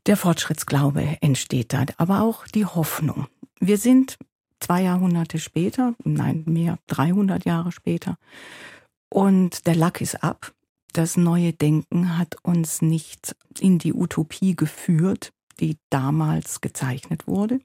Der 0.07 0.17
Fortschrittsglaube 0.17 1.19
entsteht 1.21 1.73
da, 1.73 1.85
aber 1.97 2.21
auch 2.21 2.47
die 2.47 2.67
Hoffnung. 2.67 3.27
Wir 3.59 3.79
sind 3.79 4.17
zwei 4.61 4.83
Jahrhunderte 4.83 5.39
später, 5.39 5.95
nein, 6.05 6.45
mehr, 6.47 6.79
300 6.87 7.45
Jahre 7.45 7.73
später, 7.73 8.17
und 9.09 9.67
der 9.67 9.75
Lack 9.75 10.01
ist 10.01 10.23
ab. 10.23 10.53
Das 10.93 11.17
neue 11.17 11.53
Denken 11.53 12.19
hat 12.19 12.37
uns 12.43 12.83
nicht 12.83 13.37
in 13.59 13.79
die 13.79 13.93
Utopie 13.93 14.55
geführt, 14.57 15.33
die 15.61 15.77
damals 15.91 16.61
gezeichnet 16.61 17.27
wurde, 17.27 17.61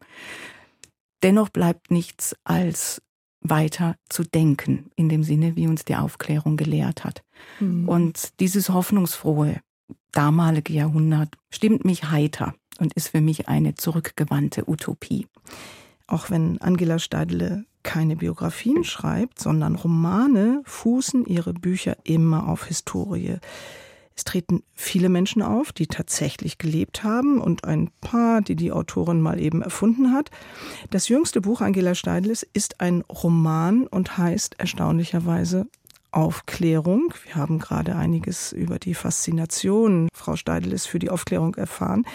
Dennoch 1.24 1.50
bleibt 1.50 1.92
nichts 1.92 2.36
als 2.44 3.02
weiter 3.42 3.96
zu 4.10 4.24
denken, 4.24 4.92
in 4.96 5.10
dem 5.10 5.24
Sinne, 5.24 5.56
wie 5.56 5.68
uns 5.68 5.84
die 5.84 5.96
Aufklärung 5.96 6.58
gelehrt 6.58 7.04
hat. 7.04 7.24
Mhm. 7.60 7.90
Und 7.90 8.40
dieses 8.40 8.70
hoffnungsfrohe 8.70 9.60
damalige 10.12 10.74
Jahrhundert 10.74 11.36
stimmt 11.50 11.86
mich 11.86 12.12
heiter 12.12 12.54
und 12.80 12.94
ist 12.94 13.10
für 13.10 13.22
mich 13.22 13.48
eine 13.48 13.76
zurückgewandte 13.76 14.70
Utopie. 14.70 15.28
Auch 16.08 16.30
wenn 16.30 16.60
Angela 16.60 17.00
Steidle 17.00 17.66
keine 17.84 18.16
Biografien 18.16 18.84
schreibt, 18.84 19.40
sondern 19.40 19.76
Romane, 19.76 20.62
fußen 20.66 21.26
ihre 21.26 21.54
Bücher 21.54 21.98
immer 22.04 22.48
auf 22.48 22.66
Historie. 22.66 23.38
Es 24.22 24.26
treten 24.26 24.62
viele 24.76 25.10
Menschen 25.10 25.42
auf, 25.42 25.72
die 25.72 25.88
tatsächlich 25.88 26.60
gelebt 26.60 27.04
haben 27.04 27.42
und 27.42 27.66
ein 27.66 27.90
paar, 28.02 28.42
die 28.42 28.56
die 28.56 28.72
Autorin 28.72 29.20
mal 29.20 29.40
eben 29.40 29.64
erfunden 29.64 30.14
hat. 30.14 30.30
Das 30.92 31.08
jüngste 31.08 31.42
Buch 31.42 31.60
Angela 31.60 31.96
Steidles 31.96 32.46
ist 32.54 32.82
ein 32.82 33.02
Roman 33.02 33.88
und 33.88 34.20
heißt 34.20 34.60
erstaunlicherweise 34.60 35.66
Aufklärung. 36.12 37.16
Wir 37.26 37.34
haben 37.34 37.58
gerade 37.58 37.96
einiges 37.96 38.52
über 38.52 38.78
die 38.78 38.94
Faszination 38.94 40.08
Frau 40.14 40.36
Steidles 40.36 40.86
für 40.86 41.00
die 41.00 41.10
Aufklärung 41.10 41.56
erfahren. 41.56 42.06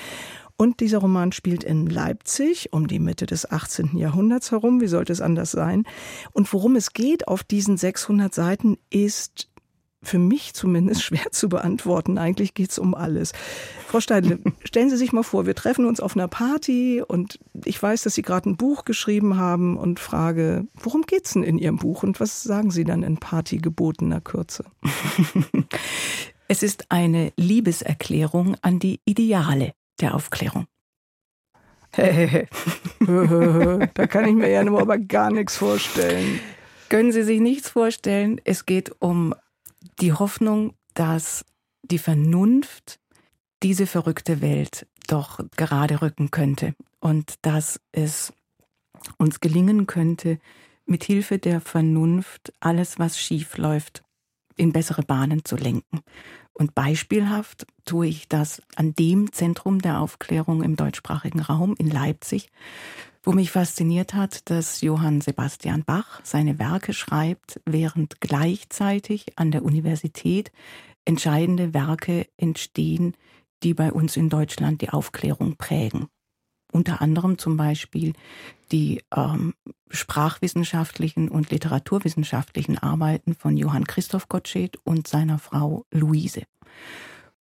Und 0.57 0.79
dieser 0.79 0.99
Roman 0.99 1.33
spielt 1.33 1.65
in 1.65 1.87
Leipzig 1.87 2.73
um 2.73 2.87
die 2.87 3.01
Mitte 3.01 3.27
des 3.27 3.51
18. 3.51 3.97
Jahrhunderts 3.97 4.53
herum. 4.53 4.81
Wie 4.81 4.87
sollte 4.87 5.13
es 5.13 5.21
anders 5.21 5.51
sein? 5.51 5.83
Und 6.31 6.53
worum 6.53 6.77
es 6.77 6.93
geht 6.93 7.27
auf 7.27 7.43
diesen 7.43 7.77
600 7.77 8.33
Seiten 8.33 8.79
ist 8.91 9.49
für 10.07 10.19
mich 10.19 10.55
zumindest 10.55 11.03
schwer 11.03 11.31
zu 11.31 11.49
beantworten. 11.49 12.19
Eigentlich 12.19 12.55
geht 12.55 12.71
es 12.71 12.79
um 12.79 12.95
alles. 12.95 13.33
Frau 13.87 14.01
Steidle, 14.01 14.39
stellen 14.65 14.91
Sie 14.91 14.97
sich 14.97 15.13
mal 15.13 15.23
vor, 15.23 15.47
wir 15.47 15.55
treffen 15.55 15.85
uns 15.85 16.01
auf 16.01 16.17
einer 16.17 16.29
Party 16.29 17.03
und 17.07 17.39
ich 17.65 17.83
weiß, 17.83 18.03
dass 18.03 18.15
Sie 18.15 18.23
gerade 18.23 18.51
ein 18.51 18.57
Buch 18.57 18.85
geschrieben 18.85 19.37
haben 19.37 19.77
und 19.77 20.01
frage, 20.01 20.67
worum 20.75 21.03
geht 21.03 21.27
es 21.27 21.33
denn 21.33 21.43
in 21.43 21.59
Ihrem 21.59 21.77
Buch 21.77 22.03
und 22.03 22.21
was 22.21 22.43
sagen 22.43 22.71
Sie 22.71 22.85
dann 22.85 23.03
in 23.03 23.19
partygebotener 23.19 24.21
Kürze? 24.21 24.65
Es 26.49 26.63
ist 26.63 26.85
eine 26.91 27.33
Liebeserklärung 27.37 28.55
an 28.63 28.79
die 28.79 29.01
Ideale 29.05 29.73
der 30.01 30.15
Aufklärung. 30.15 30.69
da 31.97 32.07
kann 34.07 34.27
ich 34.27 34.35
mir 34.35 34.51
ja 34.51 34.63
nur 34.63 34.81
aber 34.81 34.99
gar 34.99 35.33
nichts 35.33 35.57
vorstellen. 35.57 36.39
Können 36.89 37.11
Sie 37.11 37.25
sich 37.25 37.41
nichts 37.41 37.71
vorstellen? 37.71 38.41
Es 38.45 38.65
geht 38.65 38.93
um 39.01 39.35
die 40.01 40.13
Hoffnung, 40.13 40.75
dass 40.95 41.45
die 41.83 41.99
Vernunft 41.99 42.99
diese 43.63 43.87
verrückte 43.87 44.41
Welt 44.41 44.87
doch 45.07 45.41
gerade 45.57 46.03
rücken 46.03 46.31
könnte 46.31 46.75
und 47.01 47.35
dass 47.43 47.81
es 47.93 48.33
uns 49.19 49.41
gelingen 49.41 49.87
könnte, 49.87 50.39
mit 50.85 51.05
Hilfe 51.05 51.39
der 51.39 51.61
Vernunft 51.61 52.53
alles, 52.61 52.99
was 52.99 53.19
schief 53.19 53.57
läuft, 53.59 54.03
in 54.57 54.73
bessere 54.73 55.03
Bahnen 55.03 55.45
zu 55.45 55.57
lenken. 55.57 56.01
Und 56.53 56.75
beispielhaft 56.75 57.67
tue 57.85 58.07
ich 58.07 58.29
das 58.29 58.63
an 58.77 58.95
dem 58.95 59.31
Zentrum 59.33 59.81
der 59.81 60.01
Aufklärung 60.01 60.63
im 60.63 60.77
deutschsprachigen 60.77 61.41
Raum 61.41 61.75
in 61.79 61.91
Leipzig, 61.91 62.51
wo 63.27 63.33
mich 63.33 63.51
fasziniert 63.51 64.15
hat, 64.15 64.49
dass 64.49 64.81
Johann 64.81 65.21
Sebastian 65.21 65.83
Bach 65.85 66.21
seine 66.23 66.61
Werke 66.61 66.95
schreibt, 66.95 67.61
während 67.67 68.21
gleichzeitig 68.21 69.37
an 69.37 69.51
der 69.51 69.65
Universität 69.65 70.53
entscheidende 71.05 71.75
Werke 71.75 72.29
entstehen, 72.37 73.17
die 73.65 73.75
bei 73.75 73.93
uns 73.93 74.17
in 74.17 74.29
Deutschland 74.29 74.81
die 74.81 74.91
Aufklärung 74.91 75.57
prägen. 75.57 76.07
Unter 76.73 77.03
anderem 77.03 77.37
zum 77.37 77.57
Beispiel 77.57 78.13
die 78.71 79.03
ähm, 79.15 79.55
sprachwissenschaftlichen 79.91 81.29
und 81.29 81.51
literaturwissenschaftlichen 81.51 82.79
Arbeiten 82.79 83.35
von 83.35 83.57
Johann 83.57 83.89
Christoph 83.89 84.29
Gottsched 84.29 84.79
und 84.85 85.09
seiner 85.09 85.41
Frau 85.41 85.85
Luise. 85.91 86.43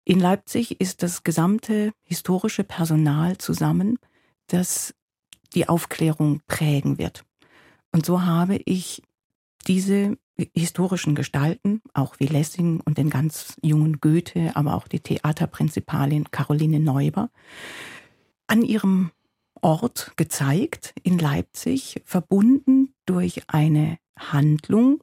In 0.04 0.20
Leipzig 0.20 0.80
ist 0.80 1.02
das 1.02 1.24
gesamte 1.24 1.92
historische 2.04 2.62
Personal 2.62 3.38
zusammen, 3.38 3.98
das 4.46 4.94
die 5.54 5.68
Aufklärung 5.68 6.40
prägen 6.46 6.98
wird. 6.98 7.24
Und 7.92 8.06
so 8.06 8.22
habe 8.22 8.56
ich 8.64 9.02
diese 9.66 10.16
historischen 10.54 11.14
Gestalten, 11.14 11.82
auch 11.94 12.16
wie 12.18 12.26
Lessing 12.26 12.80
und 12.80 12.98
den 12.98 13.10
ganz 13.10 13.56
jungen 13.62 14.00
Goethe, 14.00 14.56
aber 14.56 14.74
auch 14.74 14.88
die 14.88 15.00
Theaterprinzipalin 15.00 16.30
Caroline 16.30 16.80
Neuber, 16.80 17.30
an 18.46 18.62
ihrem 18.62 19.10
Ort 19.60 20.12
gezeigt 20.16 20.94
in 21.02 21.18
Leipzig, 21.18 22.02
verbunden 22.04 22.94
durch 23.06 23.42
eine 23.48 23.98
Handlung, 24.18 25.02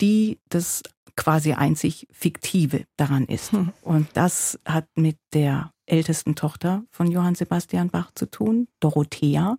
die 0.00 0.38
das 0.48 0.82
quasi 1.16 1.54
einzig 1.54 2.06
Fiktive 2.12 2.84
daran 2.96 3.24
ist. 3.24 3.52
Hm. 3.52 3.72
Und 3.82 4.08
das 4.14 4.58
hat 4.64 4.86
mit 4.96 5.18
der 5.32 5.72
ältesten 5.86 6.34
Tochter 6.34 6.84
von 6.90 7.10
Johann 7.10 7.34
Sebastian 7.34 7.90
Bach 7.90 8.10
zu 8.14 8.30
tun, 8.30 8.68
Dorothea, 8.80 9.56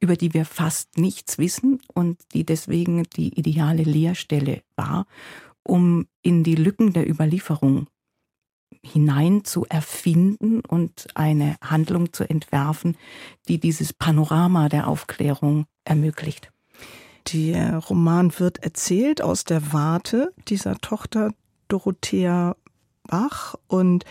über 0.00 0.16
die 0.16 0.34
wir 0.34 0.44
fast 0.44 0.98
nichts 0.98 1.38
wissen 1.38 1.80
und 1.92 2.20
die 2.32 2.44
deswegen 2.44 3.04
die 3.16 3.38
ideale 3.38 3.82
Lehrstelle 3.82 4.62
war, 4.76 5.06
um 5.62 6.06
in 6.22 6.44
die 6.44 6.56
Lücken 6.56 6.92
der 6.92 7.08
Überlieferung 7.08 7.86
hinein 8.82 9.44
zu 9.44 9.64
erfinden 9.66 10.60
und 10.60 11.08
eine 11.14 11.56
Handlung 11.62 12.12
zu 12.12 12.28
entwerfen, 12.28 12.96
die 13.48 13.58
dieses 13.58 13.92
Panorama 13.92 14.68
der 14.68 14.88
Aufklärung 14.88 15.64
ermöglicht. 15.84 16.50
Der 17.32 17.78
Roman 17.78 18.38
wird 18.38 18.62
erzählt 18.62 19.22
aus 19.22 19.44
der 19.44 19.72
Warte 19.72 20.32
dieser 20.48 20.76
Tochter 20.76 21.30
Dorothea 21.68 22.56
Bach 23.06 23.54
und 23.66 24.04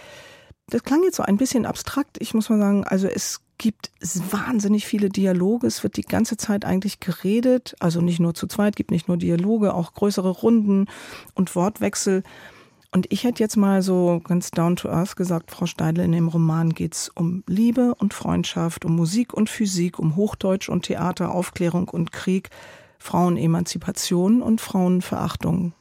das 0.67 0.83
klang 0.83 1.03
jetzt 1.03 1.17
so 1.17 1.23
ein 1.23 1.37
bisschen 1.37 1.65
abstrakt. 1.65 2.17
Ich 2.19 2.33
muss 2.33 2.49
mal 2.49 2.59
sagen, 2.59 2.83
also 2.83 3.07
es 3.07 3.41
gibt 3.57 3.91
wahnsinnig 4.31 4.85
viele 4.85 5.09
Dialoge. 5.09 5.67
Es 5.67 5.83
wird 5.83 5.97
die 5.97 6.01
ganze 6.01 6.37
Zeit 6.37 6.65
eigentlich 6.65 6.99
geredet. 6.99 7.75
Also 7.79 8.01
nicht 8.01 8.19
nur 8.19 8.33
zu 8.33 8.47
zweit, 8.47 8.75
gibt 8.75 8.91
nicht 8.91 9.07
nur 9.07 9.17
Dialoge, 9.17 9.73
auch 9.73 9.93
größere 9.93 10.29
Runden 10.29 10.87
und 11.33 11.55
Wortwechsel. 11.55 12.23
Und 12.91 13.11
ich 13.11 13.23
hätte 13.23 13.41
jetzt 13.41 13.57
mal 13.57 13.81
so 13.81 14.21
ganz 14.23 14.51
down 14.51 14.75
to 14.75 14.89
earth 14.89 15.15
gesagt, 15.15 15.51
Frau 15.51 15.65
Steidle, 15.65 16.03
in 16.03 16.11
dem 16.11 16.27
Roman 16.27 16.73
geht's 16.73 17.09
um 17.09 17.43
Liebe 17.47 17.95
und 17.95 18.13
Freundschaft, 18.13 18.85
um 18.85 18.95
Musik 18.95 19.33
und 19.33 19.49
Physik, 19.49 19.97
um 19.97 20.15
Hochdeutsch 20.15 20.69
und 20.69 20.85
Theater, 20.85 21.31
Aufklärung 21.31 21.89
und 21.89 22.11
Krieg, 22.11 22.49
Frauenemanzipation 23.03 24.41
und 24.41 24.61
Frauenverachtung. 24.61 25.73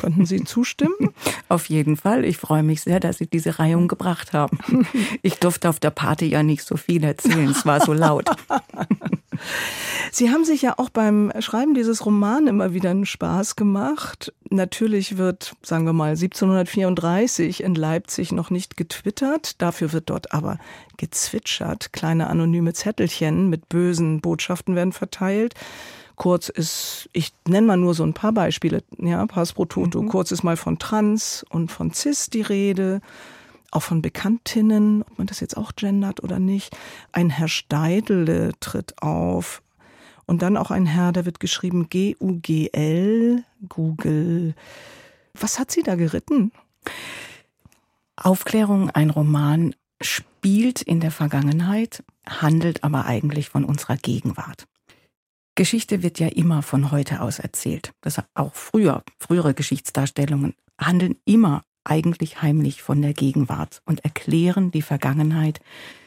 Könnten 0.00 0.24
Sie 0.24 0.44
zustimmen? 0.44 0.94
Auf 1.48 1.66
jeden 1.68 1.96
Fall. 1.96 2.24
Ich 2.24 2.36
freue 2.36 2.62
mich 2.62 2.82
sehr, 2.82 3.00
dass 3.00 3.18
Sie 3.18 3.26
diese 3.26 3.58
Reihung 3.58 3.88
gebracht 3.88 4.32
haben. 4.32 4.86
Ich 5.22 5.40
durfte 5.40 5.68
auf 5.68 5.80
der 5.80 5.90
Party 5.90 6.26
ja 6.26 6.44
nicht 6.44 6.62
so 6.62 6.76
viel 6.76 7.02
erzählen. 7.02 7.50
Es 7.50 7.66
war 7.66 7.84
so 7.84 7.92
laut. 7.92 8.30
Sie 10.12 10.30
haben 10.30 10.44
sich 10.44 10.62
ja 10.62 10.74
auch 10.78 10.90
beim 10.90 11.32
Schreiben 11.40 11.74
dieses 11.74 12.06
Roman 12.06 12.46
immer 12.46 12.72
wieder 12.72 12.90
einen 12.90 13.04
Spaß 13.04 13.56
gemacht. 13.56 14.32
Natürlich 14.48 15.18
wird, 15.18 15.56
sagen 15.62 15.86
wir 15.86 15.92
mal, 15.92 16.10
1734 16.10 17.64
in 17.64 17.74
Leipzig 17.74 18.30
noch 18.30 18.50
nicht 18.50 18.76
getwittert. 18.76 19.60
Dafür 19.60 19.92
wird 19.92 20.08
dort 20.08 20.32
aber 20.32 20.58
gezwitschert. 20.98 21.92
Kleine 21.92 22.28
anonyme 22.28 22.74
Zettelchen 22.74 23.50
mit 23.50 23.68
bösen 23.68 24.20
Botschaften 24.20 24.76
werden 24.76 24.92
verteilt. 24.92 25.54
Kurz 26.20 26.50
ist, 26.50 27.08
ich 27.14 27.32
nenne 27.48 27.66
mal 27.66 27.78
nur 27.78 27.94
so 27.94 28.04
ein 28.04 28.12
paar 28.12 28.32
Beispiele, 28.32 28.82
ja, 28.98 29.24
Pass 29.24 29.54
pro 29.54 29.64
Toto. 29.64 30.02
Mhm. 30.02 30.08
Kurz 30.10 30.32
ist 30.32 30.42
mal 30.42 30.58
von 30.58 30.78
Trans 30.78 31.46
und 31.48 31.72
von 31.72 31.94
Cis 31.94 32.28
die 32.28 32.42
Rede, 32.42 33.00
auch 33.70 33.80
von 33.80 34.02
Bekanntinnen, 34.02 35.00
ob 35.00 35.16
man 35.16 35.26
das 35.26 35.40
jetzt 35.40 35.56
auch 35.56 35.72
gendert 35.76 36.22
oder 36.22 36.38
nicht. 36.38 36.76
Ein 37.12 37.30
Herr 37.30 37.48
Steidle 37.48 38.52
tritt 38.60 39.02
auf. 39.02 39.62
Und 40.26 40.42
dann 40.42 40.58
auch 40.58 40.70
ein 40.70 40.84
Herr, 40.84 41.12
der 41.12 41.24
wird 41.24 41.40
geschrieben 41.40 41.88
G-U-G-L, 41.88 43.42
Google. 43.70 44.54
Was 45.32 45.58
hat 45.58 45.70
sie 45.70 45.82
da 45.82 45.94
geritten? 45.94 46.52
Aufklärung, 48.16 48.90
ein 48.90 49.08
Roman, 49.08 49.74
spielt 50.02 50.82
in 50.82 51.00
der 51.00 51.12
Vergangenheit, 51.12 52.04
handelt 52.28 52.84
aber 52.84 53.06
eigentlich 53.06 53.48
von 53.48 53.64
unserer 53.64 53.96
Gegenwart. 53.96 54.66
Geschichte 55.60 56.02
wird 56.02 56.18
ja 56.18 56.28
immer 56.28 56.62
von 56.62 56.90
heute 56.90 57.20
aus 57.20 57.38
erzählt. 57.38 57.92
Das 58.00 58.16
auch 58.32 58.54
früher, 58.54 59.04
frühere 59.18 59.52
Geschichtsdarstellungen 59.52 60.54
handeln 60.80 61.16
immer 61.26 61.64
eigentlich 61.84 62.40
heimlich 62.40 62.80
von 62.80 63.02
der 63.02 63.12
Gegenwart 63.12 63.82
und 63.84 64.02
erklären 64.02 64.70
die 64.70 64.80
Vergangenheit 64.80 65.60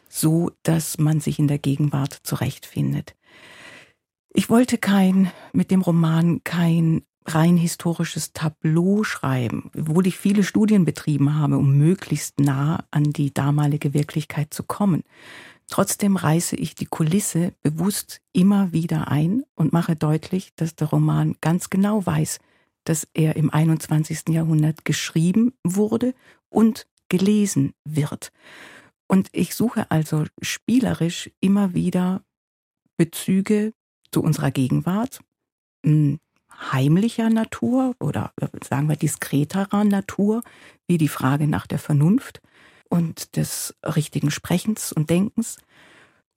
so, 0.09 0.49
dass 0.63 0.97
man 0.97 1.19
sich 1.19 1.37
in 1.37 1.47
der 1.47 1.59
Gegenwart 1.59 2.17
zurechtfindet. 2.23 3.15
Ich 4.33 4.49
wollte 4.49 4.79
kein, 4.79 5.31
mit 5.51 5.69
dem 5.69 5.81
Roman 5.81 6.43
kein 6.43 7.03
rein 7.27 7.55
historisches 7.55 8.33
Tableau 8.33 9.03
schreiben, 9.03 9.69
obwohl 9.77 10.07
ich 10.07 10.17
viele 10.17 10.43
Studien 10.43 10.83
betrieben 10.83 11.35
habe, 11.35 11.59
um 11.59 11.77
möglichst 11.77 12.39
nah 12.39 12.85
an 12.89 13.03
die 13.03 13.31
damalige 13.31 13.93
Wirklichkeit 13.93 14.51
zu 14.51 14.63
kommen. 14.63 15.03
Trotzdem 15.69 16.15
reiße 16.15 16.55
ich 16.55 16.75
die 16.75 16.85
Kulisse 16.85 17.53
bewusst 17.61 18.21
immer 18.31 18.71
wieder 18.73 19.09
ein 19.09 19.43
und 19.55 19.73
mache 19.73 19.95
deutlich, 19.95 20.53
dass 20.55 20.75
der 20.75 20.89
Roman 20.89 21.35
ganz 21.41 21.69
genau 21.69 22.05
weiß, 22.05 22.39
dass 22.83 23.07
er 23.13 23.35
im 23.35 23.49
21. 23.49 24.29
Jahrhundert 24.29 24.85
geschrieben 24.85 25.53
wurde 25.63 26.13
und 26.49 26.87
gelesen 27.09 27.73
wird. 27.85 28.31
Und 29.07 29.29
ich 29.31 29.55
suche 29.55 29.89
also 29.91 30.25
spielerisch 30.41 31.31
immer 31.39 31.73
wieder 31.73 32.23
Bezüge 32.97 33.73
zu 34.11 34.21
unserer 34.21 34.51
Gegenwart, 34.51 35.21
heimlicher 36.71 37.29
Natur 37.29 37.95
oder 37.99 38.31
äh, 38.39 38.47
sagen 38.63 38.87
wir 38.87 38.95
diskreterer 38.95 39.83
Natur, 39.83 40.43
wie 40.87 40.97
die 40.97 41.07
Frage 41.07 41.47
nach 41.47 41.67
der 41.67 41.79
Vernunft 41.79 42.41
und 42.93 43.37
des 43.37 43.73
richtigen 43.83 44.29
Sprechens 44.29 44.93
und 44.93 45.09
Denkens 45.09 45.57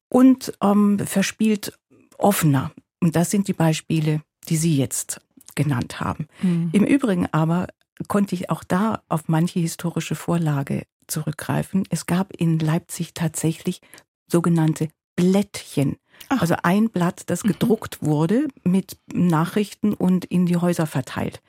und 0.08 0.54
ähm, 0.62 0.98
verspielt 0.98 1.78
offener. 2.16 2.72
Und 2.98 3.14
das 3.14 3.30
sind 3.30 3.46
die 3.46 3.52
Beispiele, 3.52 4.22
die 4.48 4.56
Sie 4.56 4.74
jetzt 4.74 5.20
genannt 5.54 6.00
haben. 6.00 6.28
Mhm. 6.40 6.70
Im 6.72 6.84
Übrigen 6.84 7.26
aber 7.30 7.66
konnte 8.08 8.34
ich 8.34 8.48
auch 8.48 8.64
da 8.64 9.02
auf 9.10 9.28
manche 9.28 9.60
historische 9.60 10.14
Vorlage 10.14 10.86
zurückgreifen. 11.08 11.84
Es 11.90 12.06
gab 12.06 12.32
in 12.34 12.58
Leipzig 12.58 13.12
tatsächlich 13.12 13.82
sogenannte 14.26 14.88
Blättchen. 15.14 15.98
Ach. 16.30 16.40
Also 16.40 16.56
ein 16.62 16.88
Blatt, 16.88 17.24
das 17.26 17.44
mhm. 17.44 17.48
gedruckt 17.48 18.02
wurde 18.02 18.48
mit 18.64 18.96
Nachrichten 19.12 19.92
und 19.92 20.24
in 20.24 20.46
die 20.46 20.56
Häuser 20.56 20.86
verteilt. 20.86 21.42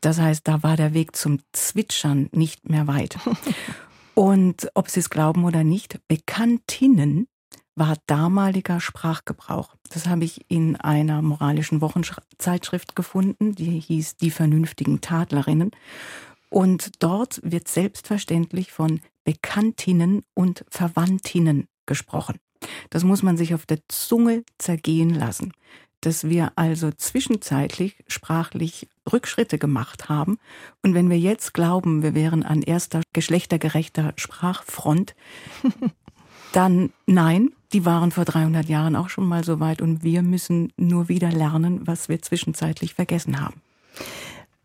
Das 0.00 0.18
heißt, 0.18 0.48
da 0.48 0.64
war 0.64 0.76
der 0.76 0.92
Weg 0.92 1.14
zum 1.14 1.38
Zwitschern 1.52 2.30
nicht 2.32 2.68
mehr 2.68 2.88
weit. 2.88 3.16
Und 4.14 4.68
ob 4.74 4.88
Sie 4.88 5.00
es 5.00 5.10
glauben 5.10 5.44
oder 5.44 5.64
nicht, 5.64 6.00
Bekanntinnen 6.08 7.28
war 7.74 7.96
damaliger 8.06 8.80
Sprachgebrauch. 8.80 9.74
Das 9.88 10.06
habe 10.06 10.24
ich 10.24 10.44
in 10.50 10.76
einer 10.76 11.22
moralischen 11.22 11.80
Wochenzeitschrift 11.80 12.94
gefunden, 12.94 13.54
die 13.54 13.80
hieß 13.80 14.16
Die 14.16 14.30
vernünftigen 14.30 15.00
Tadlerinnen. 15.00 15.70
Und 16.50 17.02
dort 17.02 17.40
wird 17.42 17.68
selbstverständlich 17.68 18.72
von 18.72 19.00
Bekanntinnen 19.24 20.24
und 20.34 20.64
Verwandtinnen 20.68 21.68
gesprochen. 21.86 22.38
Das 22.90 23.04
muss 23.04 23.22
man 23.22 23.36
sich 23.36 23.54
auf 23.54 23.64
der 23.64 23.78
Zunge 23.88 24.44
zergehen 24.58 25.14
lassen 25.14 25.52
dass 26.00 26.28
wir 26.28 26.52
also 26.56 26.90
zwischenzeitlich 26.90 27.96
sprachlich 28.08 28.88
Rückschritte 29.10 29.58
gemacht 29.58 30.08
haben. 30.08 30.38
Und 30.82 30.94
wenn 30.94 31.10
wir 31.10 31.18
jetzt 31.18 31.54
glauben, 31.54 32.02
wir 32.02 32.14
wären 32.14 32.42
an 32.42 32.62
erster 32.62 33.02
geschlechtergerechter 33.12 34.12
Sprachfront, 34.16 35.14
dann 36.52 36.92
nein, 37.06 37.50
die 37.72 37.84
waren 37.84 38.10
vor 38.10 38.24
300 38.24 38.68
Jahren 38.68 38.96
auch 38.96 39.08
schon 39.08 39.26
mal 39.26 39.44
so 39.44 39.60
weit 39.60 39.80
und 39.80 40.02
wir 40.02 40.22
müssen 40.22 40.72
nur 40.76 41.08
wieder 41.08 41.30
lernen, 41.30 41.86
was 41.86 42.08
wir 42.08 42.20
zwischenzeitlich 42.20 42.94
vergessen 42.94 43.40
haben 43.40 43.60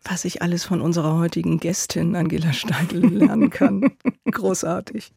was 0.08 0.24
ich 0.26 0.42
alles 0.42 0.64
von 0.64 0.82
unserer 0.82 1.18
heutigen 1.18 1.60
Gästin 1.60 2.16
Angela 2.16 2.54
Steidl 2.54 3.06
lernen 3.06 3.50
kann. 3.50 3.92
Großartig. 4.32 5.12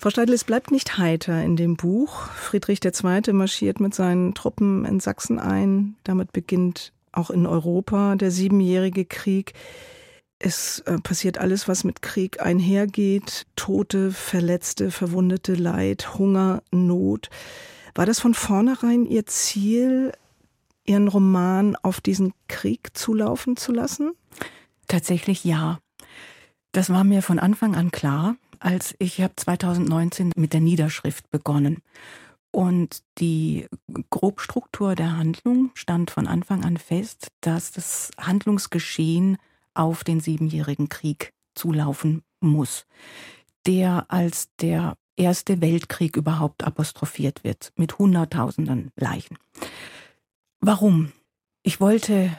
Frau 0.00 0.10
Steidl, 0.10 0.32
es 0.32 0.44
bleibt 0.44 0.70
nicht 0.70 0.98
heiter 0.98 1.42
in 1.42 1.56
dem 1.56 1.76
Buch. 1.76 2.28
Friedrich 2.28 2.80
II. 2.84 3.32
marschiert 3.32 3.78
mit 3.78 3.94
seinen 3.94 4.34
Truppen 4.34 4.84
in 4.84 5.00
Sachsen 5.00 5.38
ein. 5.38 5.96
Damit 6.04 6.32
beginnt 6.32 6.92
auch 7.12 7.30
in 7.30 7.46
Europa 7.46 8.16
der 8.16 8.30
siebenjährige 8.30 9.04
Krieg. 9.04 9.52
Es 10.38 10.80
äh, 10.80 10.98
passiert 10.98 11.38
alles, 11.38 11.68
was 11.68 11.84
mit 11.84 12.02
Krieg 12.02 12.42
einhergeht. 12.42 13.46
Tote, 13.54 14.10
Verletzte, 14.10 14.90
Verwundete, 14.90 15.54
Leid, 15.54 16.18
Hunger, 16.18 16.62
Not. 16.72 17.30
War 17.94 18.06
das 18.06 18.18
von 18.18 18.34
vornherein 18.34 19.04
Ihr 19.04 19.26
Ziel, 19.26 20.12
Ihren 20.84 21.08
Roman 21.08 21.76
auf 21.76 22.00
diesen 22.00 22.32
Krieg 22.48 22.96
zulaufen 22.96 23.56
zu 23.56 23.72
lassen? 23.72 24.12
Tatsächlich 24.88 25.44
ja. 25.44 25.78
Das 26.72 26.90
war 26.90 27.04
mir 27.04 27.22
von 27.22 27.38
Anfang 27.38 27.74
an 27.74 27.90
klar, 27.90 28.36
als 28.58 28.94
ich 28.98 29.20
habe 29.20 29.34
2019 29.36 30.32
mit 30.36 30.52
der 30.52 30.60
Niederschrift 30.60 31.30
begonnen. 31.30 31.82
Und 32.50 33.02
die 33.18 33.66
Grobstruktur 34.10 34.94
der 34.94 35.16
Handlung 35.16 35.70
stand 35.74 36.10
von 36.10 36.26
Anfang 36.26 36.64
an 36.64 36.76
fest, 36.76 37.28
dass 37.40 37.72
das 37.72 38.10
Handlungsgeschehen 38.18 39.38
auf 39.74 40.04
den 40.04 40.20
Siebenjährigen 40.20 40.88
Krieg 40.88 41.32
zulaufen 41.54 42.22
muss, 42.40 42.86
der 43.66 44.06
als 44.10 44.48
der 44.60 44.96
Erste 45.16 45.60
Weltkrieg 45.60 46.16
überhaupt 46.16 46.64
apostrophiert 46.64 47.44
wird, 47.44 47.72
mit 47.76 47.98
Hunderttausenden 47.98 48.90
Leichen. 48.96 49.36
Warum? 50.64 51.10
Ich 51.64 51.80
wollte 51.80 52.30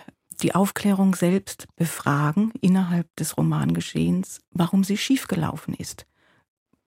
die 0.42 0.56
Aufklärung 0.56 1.14
selbst 1.14 1.68
befragen 1.76 2.54
innerhalb 2.62 3.14
des 3.18 3.38
Romangeschehens, 3.38 4.40
warum 4.52 4.86
sie 4.86 4.96
schiefgelaufen 4.96 5.74
ist. 5.74 6.08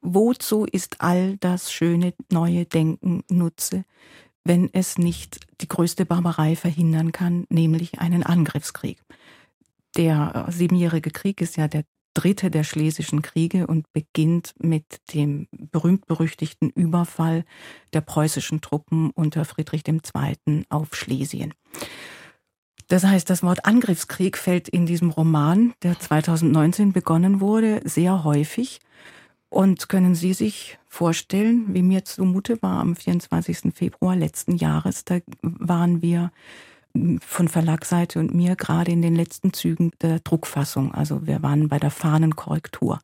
Wozu 0.01 0.65
ist 0.65 1.03
all 1.03 1.37
das 1.37 1.71
schöne 1.71 2.15
neue 2.33 2.65
Denken 2.65 3.23
Nutze, 3.29 3.85
wenn 4.45 4.71
es 4.73 4.97
nicht 4.97 5.47
die 5.61 5.69
größte 5.69 6.07
Barbarei 6.07 6.57
verhindern 6.57 7.13
kann, 7.13 7.45
nämlich 7.51 8.01
einen 8.01 8.23
Angriffskrieg? 8.23 8.99
Der 9.99 10.47
Siebenjährige 10.49 11.11
Krieg 11.11 11.43
ist 11.43 11.57
ja 11.59 11.69
der 11.69 11.85
dritte 12.17 12.51
der 12.51 12.65
Schlesischen 12.65 13.21
Kriege 13.21 13.67
und 13.67 13.93
beginnt 13.93 14.55
mit 14.59 14.85
dem 15.13 15.49
berühmt-berüchtigten 15.51 16.71
Überfall 16.71 17.45
der 17.93 18.01
preußischen 18.01 18.63
Truppen 18.63 19.11
unter 19.11 19.45
Friedrich 19.45 19.83
II. 19.87 20.65
auf 20.71 20.95
Schlesien. 20.95 21.53
Das 22.89 23.05
heißt, 23.05 23.29
das 23.29 23.43
Wort 23.43 23.67
Angriffskrieg 23.67 24.39
fällt 24.39 24.69
in 24.69 24.87
diesem 24.87 25.11
Roman, 25.11 25.75
der 25.83 25.99
2019 25.99 26.93
begonnen 26.93 27.41
wurde, 27.41 27.83
sehr 27.85 28.25
häufig. 28.25 28.81
Und 29.49 29.89
können 29.89 30.15
Sie 30.15 30.33
sich 30.33 30.79
vorstellen, 30.89 31.75
wie 31.75 31.83
mir 31.83 32.05
zumute 32.05 32.61
war 32.63 32.81
am 32.81 32.97
24. 32.97 33.75
Februar 33.75 34.17
letzten 34.17 34.57
Jahres, 34.57 35.05
da 35.05 35.19
waren 35.43 36.01
wir 36.03 36.33
von 37.25 37.49
Verlagsseite 37.49 38.19
und 38.19 38.35
mir 38.35 38.57
gerade 38.57 38.91
in 38.91 39.03
den 39.03 39.15
letzten 39.15 39.53
Zügen 39.53 39.93
der 40.01 40.21
Druckfassung. 40.21 40.95
Also 40.95 41.27
wir 41.27 41.43
waren 41.43 41.69
bei 41.69 41.79
der 41.79 41.91
Fahnenkorrektur. 41.91 43.01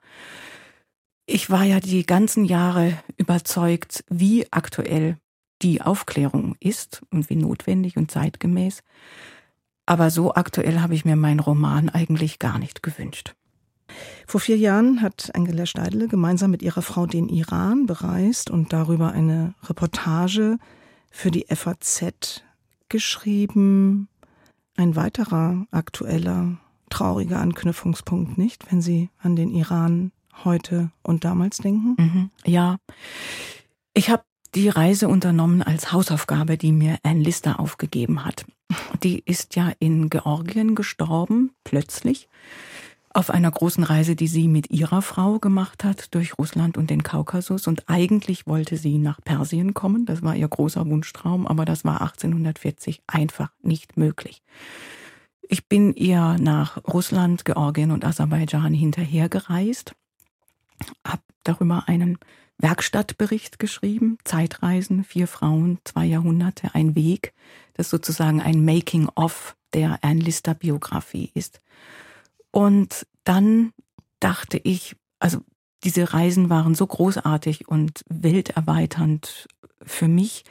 Ich 1.27 1.51
war 1.51 1.65
ja 1.65 1.81
die 1.81 2.05
ganzen 2.05 2.45
Jahre 2.45 2.99
überzeugt, 3.17 4.05
wie 4.09 4.47
aktuell 4.51 5.17
die 5.63 5.81
Aufklärung 5.81 6.57
ist 6.61 7.03
und 7.11 7.31
wie 7.31 7.37
notwendig 7.37 7.97
und 7.97 8.11
zeitgemäß. 8.11 8.83
Aber 9.87 10.11
so 10.11 10.35
aktuell 10.35 10.81
habe 10.81 10.95
ich 10.95 11.05
mir 11.05 11.17
meinen 11.17 11.41
Roman 11.41 11.89
eigentlich 11.89 12.39
gar 12.39 12.59
nicht 12.59 12.83
gewünscht. 12.83 13.35
Vor 14.27 14.41
vier 14.41 14.57
Jahren 14.57 15.03
hat 15.03 15.31
Angela 15.35 15.67
Steidle 15.67 16.09
gemeinsam 16.09 16.51
mit 16.51 16.63
ihrer 16.63 16.83
Frau 16.83 17.07
den 17.07 17.29
Iran 17.29 17.87
bereist 17.87 18.51
und 18.51 18.73
darüber 18.73 19.13
eine 19.13 19.55
Reportage 19.65 20.59
für 21.11 21.31
die 21.31 21.47
FAZ 21.49 22.43
geschrieben. 22.93 24.09
Ein 24.77 24.95
weiterer 24.95 25.67
aktueller, 25.73 26.59
trauriger 26.91 27.41
Anknüpfungspunkt, 27.41 28.39
nicht, 28.39 28.71
wenn 28.71 28.81
Sie 28.81 29.11
an 29.19 29.35
den 29.35 29.51
Iran 29.51 30.13
heute 30.45 30.91
und 31.03 31.25
damals 31.25 31.59
denken? 31.59 31.97
Mhm, 31.99 32.31
ja. 32.45 32.77
Ich 33.95 34.11
habe 34.11 34.23
die 34.55 34.69
Reise 34.69 35.09
unternommen 35.09 35.63
als 35.63 35.93
Hausaufgabe, 35.93 36.57
die 36.57 36.73
mir 36.73 36.99
Anne 37.03 37.23
Lister 37.23 37.59
aufgegeben 37.59 38.25
hat. 38.25 38.45
Die 39.03 39.23
ist 39.25 39.57
ja 39.57 39.73
in 39.79 40.09
Georgien 40.11 40.75
gestorben, 40.75 41.51
plötzlich 41.65 42.29
auf 43.15 43.31
einer 43.31 43.51
großen 43.51 43.85
Reise, 43.85 44.17
die 44.17 44.27
sie 44.27 44.49
mit 44.49 44.71
ihrer 44.71 45.03
Frau 45.03 45.39
gemacht 45.39 45.85
hat 45.85 46.15
durch 46.15 46.39
Russland 46.39 46.79
und 46.79 46.91
den 46.91 47.03
Kaukasus. 47.03 47.67
Und 47.67 47.89
eigentlich 47.89 48.47
wollte 48.47 48.77
sie 48.77 48.99
nach 48.99 49.21
Persien 49.23 49.75
kommen. 49.75 50.07
Das 50.07 50.23
war 50.23 50.35
ihr 50.35 50.49
großer 50.49 50.87
Wunschtraum, 50.87 51.47
aber 51.47 51.65
das 51.65 51.85
war 51.85 52.01
1840 52.01 53.03
einfach 53.07 53.51
nicht 53.63 53.97
möglich. 53.97 54.43
Ich 55.43 55.69
bin 55.69 55.93
ihr 55.93 56.39
nach 56.41 56.83
Russland, 56.87 57.45
Georgien 57.45 57.91
und 57.91 58.05
Aserbaidschan 58.05 58.73
hinterhergereist, 58.73 59.95
habe 61.07 61.23
darüber 61.45 61.85
einen 61.89 62.19
Werkstattbericht 62.59 63.59
geschrieben, 63.59 64.19
Zeitreisen, 64.25 65.05
vier 65.05 65.27
Frauen, 65.27 65.79
zwei 65.85 66.07
Jahrhunderte, 66.07 66.75
ein 66.75 66.95
Weg, 66.95 67.35
das 67.75 67.91
sozusagen 67.91 68.41
ein 68.41 68.65
Making-of 68.65 69.57
der 69.75 69.99
Anne-Lister-Biografie 70.03 71.31
ist. 71.35 71.61
Und 72.53 73.07
dann 73.25 73.73
dachte 74.21 74.61
ich, 74.63 74.95
also 75.19 75.41
diese 75.83 76.13
Reisen 76.13 76.49
waren 76.49 76.77
so 76.77 76.87
großartig 76.87 77.67
und 77.67 78.05
welterweiternd 78.09 79.49
für 79.83 80.07
mich. 80.07 80.45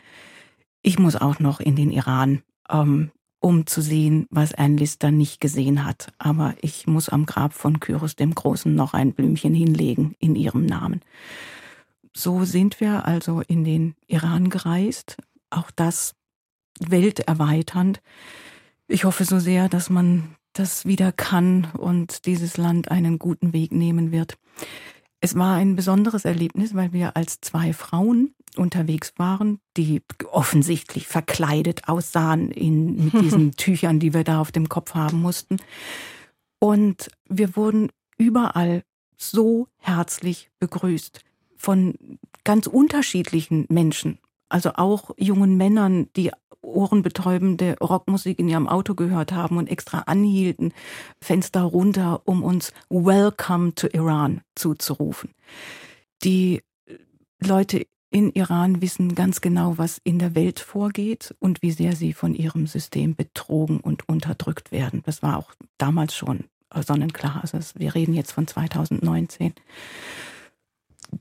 Ich 0.82 1.00
muss 1.00 1.16
auch 1.16 1.40
noch 1.40 1.62
in 1.62 1.78
den 1.78 1.90
Iran, 1.90 2.42
ähm, 2.70 3.12
um 3.40 3.66
zu 3.66 3.82
sehen, 3.82 4.28
was 4.30 4.54
Anne 4.54 4.76
Lister 4.76 5.12
nicht 5.12 5.40
gesehen 5.40 5.86
hat. 5.86 6.12
Aber 6.18 6.56
ich 6.62 6.86
muss 6.86 7.08
am 7.08 7.26
Grab 7.26 7.54
von 7.54 7.80
Kyros 7.80 8.16
dem 8.16 8.36
Großen 8.36 8.74
noch 8.74 8.94
ein 8.94 9.14
Blümchen 9.14 9.54
hinlegen 9.54 10.16
in 10.20 10.36
ihrem 10.36 10.66
Namen. 10.66 11.02
So 12.14 12.44
sind 12.44 12.82
wir 12.82 13.06
also 13.06 13.42
in 13.42 13.64
den 13.64 13.96
Iran 14.08 14.50
gereist. 14.50 15.18
Auch 15.50 15.72
das 15.72 16.14
welterweiternd. 16.80 18.02
Ich 18.92 19.06
hoffe 19.06 19.24
so 19.24 19.40
sehr, 19.40 19.70
dass 19.70 19.90
man 19.90 20.36
das 20.52 20.86
wieder 20.86 21.14
kann 21.14 21.72
und 21.78 22.26
dieses 22.26 22.58
Land 22.58 22.92
einen 22.92 23.20
guten 23.20 23.54
Weg 23.54 23.72
nehmen 23.72 24.12
wird. 24.12 24.38
Es 25.22 25.36
war 25.36 25.56
ein 25.56 25.78
besonderes 25.78 26.26
Erlebnis, 26.26 26.76
weil 26.76 26.92
wir 26.92 27.16
als 27.16 27.40
zwei 27.40 27.72
Frauen 27.72 28.36
unterwegs 28.58 29.14
waren, 29.16 29.60
die 29.78 30.02
offensichtlich 30.30 31.08
verkleidet 31.08 31.88
aussahen 31.88 32.52
in, 32.52 33.06
mit 33.06 33.14
diesen 33.22 33.54
Tüchern, 33.54 34.02
die 34.02 34.14
wir 34.14 34.26
da 34.26 34.42
auf 34.42 34.52
dem 34.52 34.68
Kopf 34.68 34.94
haben 34.94 35.22
mussten. 35.22 35.56
Und 36.60 37.10
wir 37.30 37.56
wurden 37.56 37.92
überall 38.18 38.84
so 39.16 39.70
herzlich 39.78 40.52
begrüßt 40.60 41.22
von 41.56 41.94
ganz 42.44 42.68
unterschiedlichen 42.68 43.68
Menschen. 43.70 44.18
Also 44.50 44.72
auch 44.76 45.12
jungen 45.16 45.56
Männern, 45.56 46.10
die 46.18 46.32
ohrenbetäubende 46.62 47.76
Rockmusik 47.80 48.40
in 48.40 48.48
ihrem 48.48 48.68
Auto 48.68 48.96
gehört 48.96 49.32
haben 49.32 49.58
und 49.58 49.68
extra 49.68 50.00
anhielten, 50.00 50.74
Fenster 51.22 51.62
runter, 51.62 52.22
um 52.26 52.44
uns 52.44 52.74
Welcome 52.90 53.76
to 53.76 53.88
Iran 53.88 54.42
zuzurufen. 54.56 55.34
Die 56.24 56.62
Leute 57.40 57.86
in 58.12 58.32
Iran 58.32 58.82
wissen 58.82 59.16
ganz 59.16 59.42
genau, 59.42 59.78
was 59.78 60.00
in 60.04 60.20
der 60.20 60.36
Welt 60.36 60.60
vorgeht 60.60 61.34
und 61.40 61.62
wie 61.62 61.72
sehr 61.72 61.96
sie 61.96 62.14
von 62.14 62.36
ihrem 62.36 62.68
System 62.68 63.16
betrogen 63.16 63.80
und 63.80 64.08
unterdrückt 64.10 64.72
werden. 64.72 65.02
Das 65.06 65.24
war 65.24 65.38
auch 65.38 65.54
damals 65.78 66.16
schon 66.16 66.46
sonnenklar. 66.76 67.42
Also 67.42 67.58
wir 67.76 67.96
reden 67.96 68.14
jetzt 68.14 68.34
von 68.34 68.48
2019. 68.48 69.54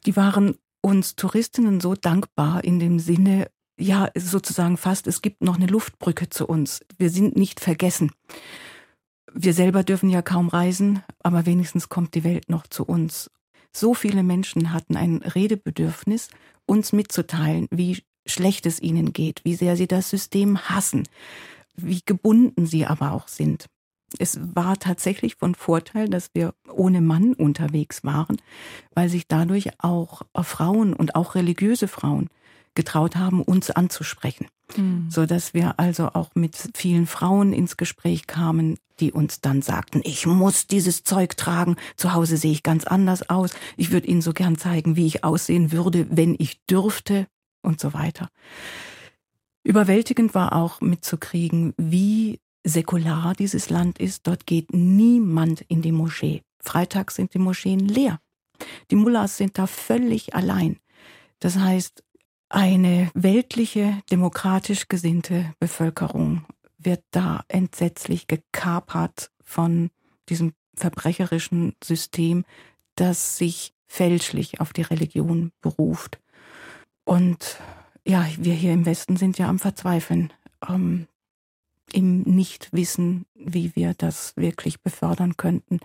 Die 0.05 0.17
waren 0.17 0.57
uns 0.81 1.15
Touristinnen 1.15 1.81
so 1.81 1.95
dankbar 1.95 2.65
in 2.65 2.79
dem 2.79 2.99
Sinne, 2.99 3.51
ja, 3.81 4.11
sozusagen 4.15 4.77
fast, 4.77 5.07
es 5.07 5.23
gibt 5.23 5.43
noch 5.43 5.57
eine 5.57 5.67
Luftbrücke 5.67 6.29
zu 6.29 6.47
uns. 6.47 6.81
Wir 6.99 7.11
sind 7.11 7.37
nicht 7.37 7.61
vergessen. 7.61 8.13
Wir 9.33 9.55
selber 9.55 9.85
dürfen 9.85 10.11
ja 10.11 10.23
kaum 10.23 10.49
reisen, 10.49 11.03
aber 11.23 11.47
wenigstens 11.47 11.89
kommt 11.89 12.15
die 12.15 12.25
Welt 12.25 12.51
noch 12.51 12.67
zu 12.67 12.85
uns. 12.85 13.31
So 13.75 13.95
viele 13.95 14.23
Menschen 14.23 14.73
hatten 14.73 14.97
ein 14.97 15.19
Redebedürfnis, 15.19 16.29
uns 16.67 16.93
mitzuteilen, 16.93 17.69
wie 17.71 18.03
schlecht 18.27 18.67
es 18.67 18.81
ihnen 18.81 19.13
geht, 19.13 19.41
wie 19.45 19.55
sehr 19.55 19.77
sie 19.77 19.89
das 19.89 20.11
System 20.11 20.59
hassen, 20.69 21.09
wie 21.77 22.01
gebunden 22.05 22.67
sie 22.67 22.87
aber 22.87 23.13
auch 23.13 23.29
sind. 23.29 23.67
Es 24.19 24.41
war 24.57 24.77
tatsächlich 24.77 25.37
von 25.37 25.55
Vorteil, 25.55 26.09
dass 26.09 26.31
wir 26.35 26.53
ohne 26.69 27.01
Mann 27.01 27.33
unterwegs 27.33 28.03
waren, 28.03 28.39
weil 28.93 29.09
sich 29.09 29.29
dadurch 29.29 29.71
auch 29.79 30.23
Frauen 30.43 30.93
und 30.93 31.15
auch 31.15 31.37
religiöse 31.37 31.87
Frauen 31.87 32.29
getraut 32.75 33.17
haben, 33.17 33.43
uns 33.43 33.71
anzusprechen. 33.71 34.47
Mhm. 34.77 35.07
So 35.11 35.27
dass 35.27 35.55
wir 35.55 35.79
also 35.79 36.09
auch 36.09 36.31
mit 36.35 36.57
vielen 36.75 37.07
Frauen 37.07 37.53
ins 37.53 37.77
Gespräch 37.77 38.27
kamen, 38.27 38.79
die 39.01 39.13
uns 39.13 39.41
dann 39.41 39.63
sagten, 39.63 40.03
ich 40.05 40.27
muss 40.27 40.67
dieses 40.67 41.05
Zeug 41.05 41.37
tragen. 41.37 41.77
Zu 41.97 42.13
Hause 42.13 42.37
sehe 42.37 42.53
ich 42.53 42.63
ganz 42.63 42.85
anders 42.85 43.29
aus. 43.31 43.53
Ich 43.77 43.91
würde 43.91 44.07
Ihnen 44.07 44.23
so 44.23 44.33
gern 44.33 44.57
zeigen, 44.57 44.97
wie 44.97 45.07
ich 45.07 45.25
aussehen 45.25 45.73
würde, 45.73 46.07
wenn 46.11 46.37
ich 46.39 46.65
dürfte 46.67 47.27
und 47.63 47.81
so 47.81 47.93
weiter. 47.95 48.29
Überwältigend 49.63 50.35
war 50.35 50.55
auch 50.55 50.81
mitzukriegen, 50.81 51.75
wie 51.77 52.41
säkular 52.65 53.35
dieses 53.35 53.71
Land 53.71 53.99
ist. 53.99 54.27
Dort 54.27 54.47
geht 54.47 54.73
niemand 54.73 55.63
in 55.63 55.83
die 55.83 55.93
Moschee. 55.93 56.43
Freitags 56.61 57.15
sind 57.17 57.35
die 57.35 57.39
Moscheen 57.39 57.81
leer. 57.81 58.21
Die 58.91 58.97
Mullahs 58.97 59.37
sind 59.37 59.59
da 59.59 59.67
völlig 59.67 60.35
allein. 60.35 60.79
Das 61.39 61.57
heißt, 61.57 62.03
eine 62.51 63.11
weltliche, 63.15 64.03
demokratisch 64.11 64.89
gesinnte 64.89 65.55
Bevölkerung 65.61 66.45
wird 66.79 67.03
da 67.13 67.45
entsetzlich 67.49 68.27
gekapert 68.27 69.31
von 69.43 69.91
diesem 70.29 70.53
verbrecherischen 70.75 71.75
System, 71.83 72.45
das 72.97 73.37
sich 73.39 73.73
fälschlich 73.87 74.61
auf 74.61 74.73
die 74.73 74.83
Religion 74.83 75.53
beruft. 75.61 76.21
Und 77.05 77.59
ja, 78.07 78.27
wir 78.37 78.55
hier 78.55 78.73
im 78.73 78.87
Westen 78.87 79.17
sind 79.17 79.39
ja 79.39 79.49
am 79.49 79.59
Verzweifeln, 79.59 80.33
ähm, 80.69 81.07
im 81.93 82.23
Nichtwissen, 82.23 83.27
wie 83.35 83.75
wir 83.77 83.95
das 83.95 84.37
wirklich 84.37 84.81
befördern 84.81 85.37
könnten. 85.37 85.81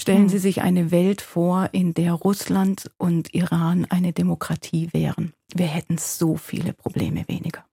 Stellen 0.00 0.30
Sie 0.30 0.36
hm. 0.36 0.40
sich 0.40 0.62
eine 0.62 0.90
Welt 0.90 1.20
vor, 1.20 1.68
in 1.72 1.92
der 1.92 2.14
Russland 2.14 2.90
und 2.96 3.34
Iran 3.34 3.86
eine 3.90 4.14
Demokratie 4.14 4.88
wären. 4.92 5.34
Wir 5.54 5.66
hätten 5.66 5.98
so 5.98 6.38
viele 6.38 6.72
Probleme 6.72 7.28
weniger. 7.28 7.66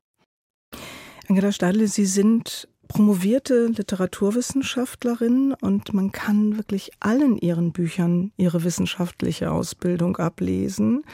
Angela 1.30 1.54
Stadle, 1.54 1.88
Sie 1.88 2.06
sind 2.06 2.68
promovierte 2.90 3.68
Literaturwissenschaftlerin 3.68 5.54
und 5.62 5.94
man 5.94 6.12
kann 6.12 6.58
wirklich 6.58 6.92
allen 7.00 7.38
Ihren 7.38 7.72
Büchern 7.72 8.34
Ihre 8.36 8.66
wissenschaftliche 8.66 9.50
Ausbildung 9.50 10.18
ablesen. 10.18 11.06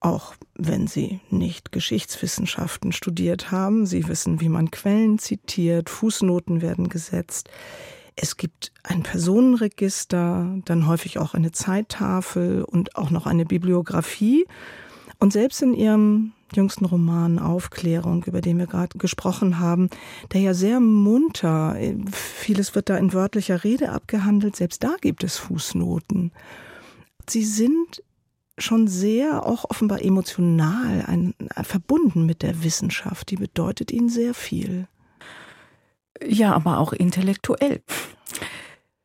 Auch 0.00 0.34
wenn 0.56 0.88
Sie 0.88 1.20
nicht 1.30 1.70
Geschichtswissenschaften 1.70 2.90
studiert 2.90 3.52
haben, 3.52 3.86
Sie 3.86 4.08
wissen, 4.08 4.40
wie 4.40 4.48
man 4.48 4.72
Quellen 4.72 5.20
zitiert, 5.20 5.90
Fußnoten 5.90 6.60
werden 6.60 6.88
gesetzt. 6.88 7.50
Es 8.16 8.36
gibt 8.36 8.72
ein 8.82 9.02
Personenregister, 9.02 10.58
dann 10.64 10.86
häufig 10.86 11.18
auch 11.18 11.34
eine 11.34 11.52
Zeittafel 11.52 12.62
und 12.62 12.96
auch 12.96 13.10
noch 13.10 13.26
eine 13.26 13.44
Bibliografie. 13.44 14.46
Und 15.18 15.32
selbst 15.32 15.62
in 15.62 15.74
ihrem 15.74 16.32
jüngsten 16.54 16.84
Roman 16.84 17.38
Aufklärung, 17.38 18.24
über 18.24 18.40
den 18.40 18.58
wir 18.58 18.66
gerade 18.66 18.98
gesprochen 18.98 19.58
haben, 19.58 19.90
der 20.32 20.40
ja 20.40 20.54
sehr 20.54 20.80
munter, 20.80 21.76
vieles 22.12 22.74
wird 22.74 22.88
da 22.88 22.96
in 22.96 23.12
wörtlicher 23.12 23.64
Rede 23.64 23.90
abgehandelt, 23.90 24.56
selbst 24.56 24.84
da 24.84 24.94
gibt 25.00 25.24
es 25.24 25.36
Fußnoten. 25.36 26.32
Sie 27.28 27.44
sind 27.44 28.02
schon 28.58 28.86
sehr 28.86 29.46
auch 29.46 29.64
offenbar 29.68 30.02
emotional 30.02 31.04
ein, 31.06 31.34
verbunden 31.62 32.24
mit 32.24 32.42
der 32.42 32.62
Wissenschaft. 32.62 33.30
Die 33.30 33.36
bedeutet 33.36 33.90
Ihnen 33.90 34.08
sehr 34.08 34.34
viel. 34.34 34.86
Ja, 36.22 36.54
aber 36.54 36.78
auch 36.78 36.92
intellektuell. 36.92 37.82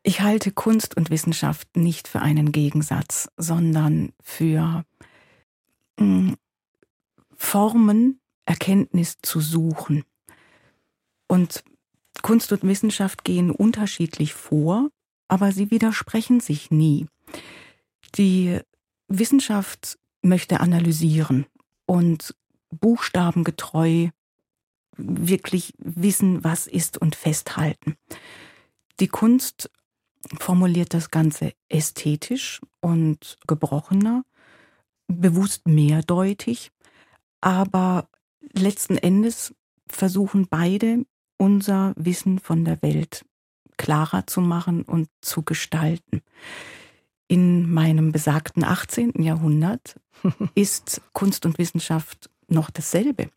Ich 0.03 0.21
halte 0.21 0.51
Kunst 0.51 0.95
und 0.95 1.09
Wissenschaft 1.09 1.75
nicht 1.75 2.07
für 2.07 2.21
einen 2.21 2.51
Gegensatz, 2.51 3.29
sondern 3.37 4.13
für 4.21 4.85
hm, 5.99 6.35
Formen, 7.35 8.19
Erkenntnis 8.45 9.17
zu 9.21 9.41
suchen. 9.41 10.03
Und 11.27 11.63
Kunst 12.21 12.51
und 12.51 12.63
Wissenschaft 12.63 13.23
gehen 13.23 13.51
unterschiedlich 13.51 14.33
vor, 14.33 14.89
aber 15.27 15.51
sie 15.51 15.71
widersprechen 15.71 16.39
sich 16.39 16.71
nie. 16.71 17.07
Die 18.15 18.59
Wissenschaft 19.07 19.99
möchte 20.21 20.59
analysieren 20.59 21.45
und 21.85 22.35
buchstabengetreu 22.71 24.09
wirklich 24.99 25.73
wissen, 25.77 26.43
was 26.43 26.67
ist 26.67 26.97
und 26.97 27.15
festhalten. 27.15 27.95
Die 28.99 29.07
Kunst 29.07 29.71
formuliert 30.37 30.93
das 30.93 31.11
Ganze 31.11 31.53
ästhetisch 31.69 32.61
und 32.81 33.37
gebrochener, 33.47 34.23
bewusst 35.07 35.67
mehrdeutig, 35.67 36.71
aber 37.41 38.09
letzten 38.53 38.97
Endes 38.97 39.53
versuchen 39.87 40.47
beide 40.49 41.05
unser 41.37 41.93
Wissen 41.95 42.39
von 42.39 42.65
der 42.65 42.81
Welt 42.81 43.25
klarer 43.77 44.27
zu 44.27 44.41
machen 44.41 44.83
und 44.83 45.09
zu 45.21 45.41
gestalten. 45.41 46.21
In 47.27 47.71
meinem 47.71 48.11
besagten 48.11 48.63
18. 48.63 49.21
Jahrhundert 49.23 49.99
ist 50.55 51.01
Kunst 51.13 51.45
und 51.45 51.57
Wissenschaft 51.57 52.29
noch 52.47 52.69
dasselbe. 52.69 53.29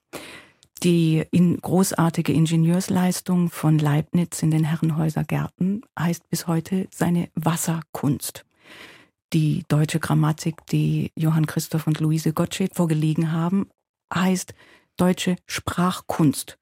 Die 0.83 1.25
in 1.31 1.59
großartige 1.59 2.33
Ingenieursleistung 2.33 3.51
von 3.51 3.79
Leibniz 3.79 4.43
in 4.43 4.51
den 4.51 4.65
Herrenhäuser 4.65 5.23
Gärten 5.23 5.83
heißt 5.97 6.29
bis 6.29 6.49
heute 6.49 6.89
seine 6.91 7.29
Wasserkunst. 7.37 8.45
Die 9.33 9.63
deutsche 9.69 10.01
Grammatik, 10.01 10.67
die 10.73 11.13
Johann 11.15 11.47
Christoph 11.47 11.87
und 11.87 12.01
Luise 12.01 12.33
Gottsched 12.33 12.75
vorgelegen 12.75 13.31
haben, 13.31 13.71
heißt 14.13 14.55
deutsche 14.97 15.37
Sprachkunst. 15.47 16.59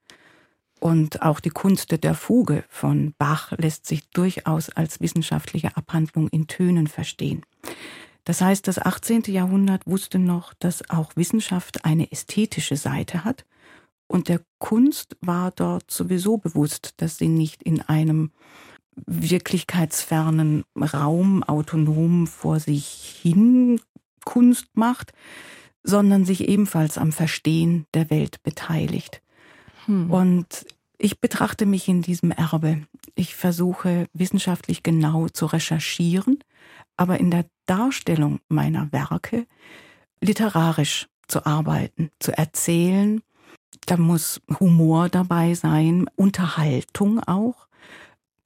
Und 0.80 1.22
auch 1.22 1.40
die 1.40 1.48
Kunst 1.48 2.04
der 2.04 2.14
Fuge 2.14 2.64
von 2.68 3.14
Bach 3.16 3.52
lässt 3.56 3.86
sich 3.86 4.10
durchaus 4.10 4.68
als 4.68 5.00
wissenschaftliche 5.00 5.78
Abhandlung 5.78 6.28
in 6.28 6.46
Tönen 6.46 6.88
verstehen. 6.88 7.40
Das 8.24 8.42
heißt, 8.42 8.68
das 8.68 8.78
18. 8.78 9.22
Jahrhundert 9.28 9.86
wusste 9.86 10.18
noch, 10.18 10.52
dass 10.52 10.90
auch 10.90 11.16
Wissenschaft 11.16 11.86
eine 11.86 12.12
ästhetische 12.12 12.76
Seite 12.76 13.24
hat 13.24 13.46
und 14.10 14.28
der 14.28 14.40
Kunst 14.58 15.16
war 15.20 15.52
dort 15.52 15.88
sowieso 15.88 16.36
bewusst, 16.36 16.94
dass 16.96 17.16
sie 17.16 17.28
nicht 17.28 17.62
in 17.62 17.80
einem 17.80 18.32
wirklichkeitsfernen 19.06 20.64
Raum 20.76 21.44
autonom 21.44 22.26
vor 22.26 22.58
sich 22.58 23.20
hin 23.22 23.80
Kunst 24.24 24.66
macht, 24.74 25.12
sondern 25.84 26.24
sich 26.24 26.48
ebenfalls 26.48 26.98
am 26.98 27.12
Verstehen 27.12 27.86
der 27.94 28.10
Welt 28.10 28.42
beteiligt. 28.42 29.22
Hm. 29.86 30.10
Und 30.10 30.66
ich 30.98 31.20
betrachte 31.20 31.64
mich 31.64 31.86
in 31.86 32.02
diesem 32.02 32.32
Erbe. 32.32 32.82
Ich 33.14 33.36
versuche 33.36 34.08
wissenschaftlich 34.12 34.82
genau 34.82 35.28
zu 35.28 35.46
recherchieren, 35.46 36.40
aber 36.96 37.20
in 37.20 37.30
der 37.30 37.46
Darstellung 37.66 38.40
meiner 38.48 38.90
Werke 38.90 39.46
literarisch 40.20 41.06
zu 41.28 41.46
arbeiten, 41.46 42.10
zu 42.18 42.36
erzählen, 42.36 43.22
da 43.86 43.96
muss 43.96 44.40
Humor 44.58 45.08
dabei 45.08 45.54
sein, 45.54 46.06
Unterhaltung 46.16 47.20
auch. 47.20 47.66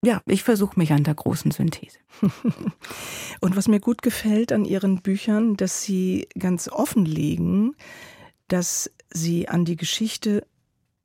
Ja, 0.04 0.20
ich 0.26 0.42
versuche 0.42 0.78
mich 0.78 0.92
an 0.92 1.04
der 1.04 1.14
großen 1.14 1.50
Synthese. 1.50 1.98
Und 3.40 3.56
was 3.56 3.68
mir 3.68 3.80
gut 3.80 4.02
gefällt 4.02 4.52
an 4.52 4.64
Ihren 4.64 5.00
Büchern, 5.00 5.56
dass 5.56 5.82
Sie 5.82 6.28
ganz 6.38 6.68
offenlegen, 6.68 7.74
dass 8.48 8.90
Sie 9.10 9.48
an 9.48 9.64
die 9.64 9.76
Geschichte 9.76 10.46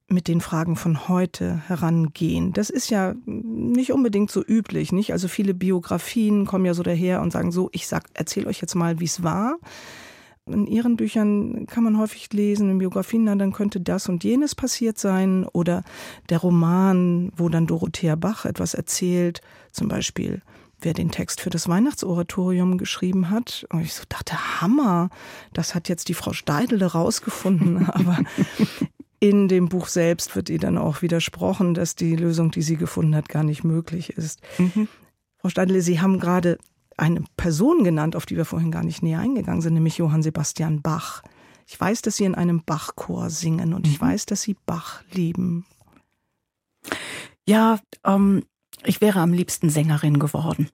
mit 0.10 0.28
den 0.28 0.42
Fragen 0.42 0.76
von 0.76 1.08
heute 1.08 1.62
herangehen. 1.68 2.52
Das 2.52 2.70
ist 2.70 2.90
ja 2.90 3.14
nicht 3.26 3.94
unbedingt 3.94 4.32
so 4.32 4.44
üblich, 4.44 4.92
nicht? 4.92 5.14
Also 5.14 5.28
viele 5.28 5.54
Biografien 5.54 6.46
kommen 6.46 6.66
ja 6.66 6.74
so 6.74 6.84
daher 6.84 7.22
und 7.22 7.32
sagen 7.32 7.52
so, 7.52 7.70
ich 7.72 7.88
sag, 7.88 8.06
erzähle 8.16 8.48
euch 8.48 8.60
jetzt 8.60 8.76
mal, 8.76 9.00
wie 9.00 9.06
es 9.06 9.24
war 9.24 9.58
in 10.52 10.68
ihren 10.68 10.96
Büchern 10.96 11.66
kann 11.68 11.84
man 11.84 11.98
häufig 11.98 12.32
lesen, 12.34 12.70
in 12.70 12.80
Biografien, 12.80 13.24
na, 13.24 13.36
dann 13.36 13.54
könnte 13.54 13.80
das 13.80 14.10
und 14.10 14.24
jenes 14.24 14.56
passiert 14.56 14.98
sein. 14.98 15.46
Oder 15.46 15.84
der 16.30 16.40
Roman, 16.40 17.32
wo 17.36 17.50
dann 17.50 17.68
Dorothea 17.68 18.16
Bach 18.16 18.46
etwas 18.46 18.74
erzählt, 18.74 19.42
zum 19.72 19.88
Beispiel, 19.88 20.42
wer 20.82 20.94
den 20.94 21.12
Text 21.12 21.42
für 21.42 21.50
das 21.50 21.68
Weihnachtsoratorium 21.68 22.78
geschrieben 22.78 23.30
hat. 23.30 23.66
Und 23.72 23.82
ich 23.82 23.94
so 23.94 24.04
dachte, 24.08 24.62
Hammer, 24.62 25.10
das 25.54 25.76
hat 25.76 25.90
jetzt 25.90 26.10
die 26.10 26.14
Frau 26.14 26.34
Steidel 26.34 26.84
rausgefunden. 26.84 27.90
Aber 27.90 28.20
in 29.20 29.48
dem 29.48 29.70
Buch 29.70 29.88
selbst 29.88 30.36
wird 30.36 30.50
ihr 30.50 30.60
dann 30.60 30.78
auch 30.78 31.02
widersprochen, 31.02 31.74
dass 31.74 31.96
die 31.96 32.16
Lösung, 32.16 32.52
die 32.52 32.62
sie 32.62 32.78
gefunden 32.78 33.16
hat, 33.16 33.30
gar 33.30 33.44
nicht 33.44 33.64
möglich 33.64 34.12
ist. 34.12 34.42
Mhm. 34.58 34.88
Frau 35.38 35.50
Steidle, 35.50 35.82
Sie 35.82 36.02
haben 36.02 36.20
gerade 36.20 36.58
eine 37.00 37.24
Person 37.38 37.84
genannt, 37.84 38.16
auf 38.16 38.26
die 38.26 38.38
wir 38.38 38.46
vorhin 38.46 38.72
gar 38.72 38.84
nicht 38.84 39.02
näher 39.02 39.20
eingegangen 39.20 39.62
sind, 39.62 39.74
nämlich 39.74 39.98
Johann 39.98 40.24
Sebastian 40.24 40.82
Bach. 40.82 41.24
Ich 41.68 41.80
weiß, 41.80 42.02
dass 42.02 42.18
Sie 42.18 42.26
in 42.26 42.36
einem 42.36 42.64
Bachchor 42.64 43.30
singen 43.30 43.74
und 43.74 43.88
ich 43.88 44.02
mhm. 44.02 44.06
weiß, 44.06 44.26
dass 44.26 44.42
Sie 44.42 44.56
Bach 44.66 45.04
lieben. 45.12 45.66
Ja, 47.48 47.80
ähm, 48.06 48.44
ich 48.84 49.02
wäre 49.02 49.20
am 49.20 49.34
liebsten 49.34 49.70
Sängerin 49.70 50.20
geworden. 50.20 50.70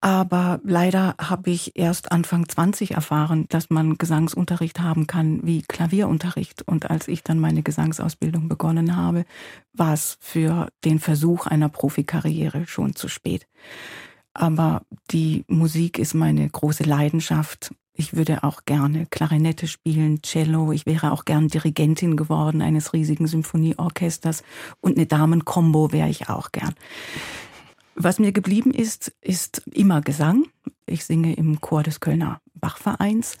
Aber 0.00 0.60
leider 0.64 1.14
habe 1.18 1.48
ich 1.48 1.76
erst 1.76 2.12
Anfang 2.12 2.46
20 2.46 2.90
erfahren, 2.90 3.46
dass 3.48 3.70
man 3.70 3.96
Gesangsunterricht 3.96 4.80
haben 4.80 5.06
kann 5.06 5.40
wie 5.46 5.62
Klavierunterricht. 5.62 6.60
Und 6.68 6.90
als 6.90 7.08
ich 7.08 7.22
dann 7.22 7.38
meine 7.38 7.62
Gesangsausbildung 7.62 8.48
begonnen 8.50 8.96
habe, 8.96 9.24
war 9.72 9.94
es 9.94 10.18
für 10.20 10.68
den 10.84 10.98
Versuch 10.98 11.46
einer 11.46 11.70
Profikarriere 11.70 12.66
schon 12.66 12.94
zu 12.94 13.08
spät 13.08 13.46
aber 14.34 14.82
die 15.10 15.44
Musik 15.48 15.98
ist 15.98 16.14
meine 16.14 16.48
große 16.48 16.84
Leidenschaft. 16.84 17.74
Ich 17.96 18.14
würde 18.16 18.42
auch 18.42 18.64
gerne 18.64 19.06
Klarinette 19.06 19.68
spielen, 19.68 20.20
Cello. 20.22 20.72
Ich 20.72 20.84
wäre 20.84 21.12
auch 21.12 21.24
gern 21.24 21.48
Dirigentin 21.48 22.16
geworden 22.16 22.60
eines 22.60 22.92
riesigen 22.92 23.28
Symphonieorchesters 23.28 24.42
und 24.80 24.96
eine 24.96 25.06
Damenkombo 25.06 25.92
wäre 25.92 26.08
ich 26.08 26.28
auch 26.28 26.50
gern. 26.50 26.74
Was 27.94 28.18
mir 28.18 28.32
geblieben 28.32 28.72
ist, 28.72 29.14
ist 29.20 29.62
immer 29.72 30.00
Gesang. 30.00 30.46
Ich 30.86 31.04
singe 31.04 31.34
im 31.34 31.60
Chor 31.60 31.84
des 31.84 32.00
Kölner 32.00 32.40
Bachvereins 32.54 33.38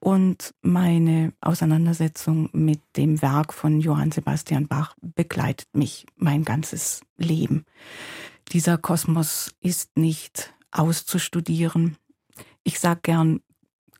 und 0.00 0.54
meine 0.62 1.32
Auseinandersetzung 1.40 2.48
mit 2.52 2.80
dem 2.96 3.20
Werk 3.20 3.52
von 3.52 3.80
Johann 3.80 4.12
Sebastian 4.12 4.68
Bach 4.68 4.94
begleitet 5.00 5.68
mich 5.72 6.06
mein 6.16 6.44
ganzes 6.44 7.00
Leben. 7.16 7.64
Dieser 8.52 8.78
Kosmos 8.78 9.54
ist 9.60 9.98
nicht 9.98 10.54
auszustudieren. 10.70 11.96
Ich 12.64 12.80
sag 12.80 13.02
gern, 13.02 13.40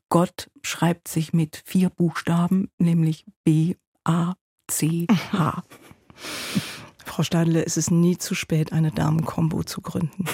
Gott 0.09 0.51
schreibt 0.63 1.09
sich 1.09 1.35
mit 1.35 1.63
vier 1.67 1.91
Buchstaben, 1.91 2.71
nämlich 2.79 3.27
B, 3.45 3.75
A, 4.05 4.35
C, 4.67 5.07
H. 5.33 5.63
Frau 7.05 7.23
Stadle, 7.23 7.65
es 7.65 7.77
ist 7.77 7.91
nie 7.91 8.17
zu 8.17 8.35
spät, 8.35 8.73
eine 8.73 8.91
Damenkombo 8.91 9.65
zu 9.65 9.81
gründen. 9.83 10.25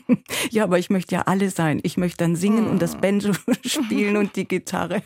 ja, 0.50 0.64
aber 0.64 0.78
ich 0.78 0.90
möchte 0.90 1.14
ja 1.14 1.22
alle 1.22 1.50
sein. 1.50 1.80
Ich 1.82 1.96
möchte 1.96 2.18
dann 2.18 2.36
singen 2.36 2.66
und 2.66 2.80
das 2.80 2.96
Banjo 2.96 3.32
spielen 3.64 4.16
und 4.16 4.34
die 4.34 4.48
Gitarre. 4.48 5.02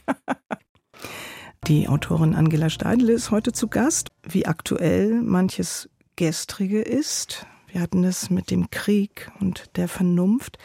Die 1.66 1.89
Autorin 1.89 2.35
Angela 2.35 2.70
Stadle 2.70 3.12
ist 3.12 3.30
heute 3.30 3.53
zu 3.53 3.68
Gast. 3.68 4.11
Wie 4.22 4.47
aktuell 4.47 5.20
manches 5.22 5.91
Gestrige 6.16 6.80
ist, 6.80 7.47
wir 7.77 7.83
hatten 7.83 8.05
es 8.05 8.31
mit 8.31 8.51
dem 8.51 8.70
Krieg 8.70 9.31
und 9.39 9.77
der 9.77 9.87
Vernunft, 9.87 10.57